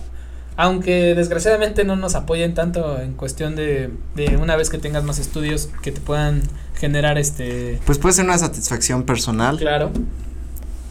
Aunque 0.62 1.14
desgraciadamente 1.14 1.85
no 1.85 1.96
nos 1.96 2.14
apoyen 2.14 2.53
tanto 2.53 3.01
en 3.01 3.14
cuestión 3.14 3.57
de, 3.57 3.90
de 4.14 4.37
una 4.37 4.57
vez 4.57 4.68
que 4.68 4.77
tengas 4.77 5.05
más 5.05 5.18
estudios 5.18 5.70
que 5.81 5.90
te 5.90 6.03
puedan 6.03 6.42
generar 6.79 7.16
este. 7.16 7.81
Pues 7.87 7.96
puede 7.96 8.14
ser 8.14 8.27
una 8.27 8.37
satisfacción 8.37 9.05
personal, 9.05 9.57
Claro, 9.57 9.90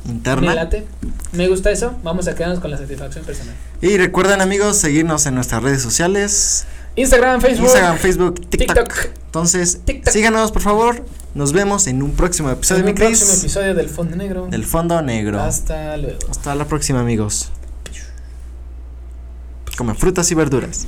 me 0.06 0.12
interna. 0.12 0.56
late. 0.56 0.88
Me 1.34 1.48
gusta 1.48 1.70
eso. 1.70 1.94
Vamos 2.04 2.28
a 2.28 2.34
quedarnos 2.34 2.60
con 2.60 2.72
la 2.72 2.78
satisfacción 2.78 3.24
personal. 3.26 3.54
Y 3.82 3.96
recuerden, 3.98 4.42
amigos, 4.42 4.78
seguirnos 4.78 5.28
en 5.28 5.36
nuestras 5.36 5.62
redes 5.62 5.84
sociales: 5.84 6.66
Instagram, 6.96 7.40
Facebook, 7.40 7.66
Instagram, 7.68 7.98
Facebook, 7.98 8.50
TikTok. 8.50 8.76
TikTok. 8.76 8.94
Entonces, 9.26 9.82
TikTok. 9.86 10.12
síganos, 10.12 10.52
por 10.52 10.64
favor. 10.64 11.06
Nos 11.36 11.54
vemos 11.54 11.86
en 11.86 12.02
un 12.02 12.14
próximo 12.14 12.50
episodio, 12.50 12.80
En 12.80 12.86
mi 12.86 12.92
un 12.94 12.98
próximo 12.98 13.32
episodio 13.34 13.76
del 13.76 13.88
Fondo 13.88 14.16
Negro. 14.16 14.48
Del 14.48 14.66
fondo 14.66 15.00
negro. 15.04 15.40
Hasta 15.40 15.96
luego. 15.98 16.18
Hasta 16.28 16.56
la 16.56 16.66
próxima, 16.66 17.02
amigos. 17.02 17.52
Come 19.80 19.96
frutas 19.96 20.30
y 20.30 20.36
verduras. 20.36 20.86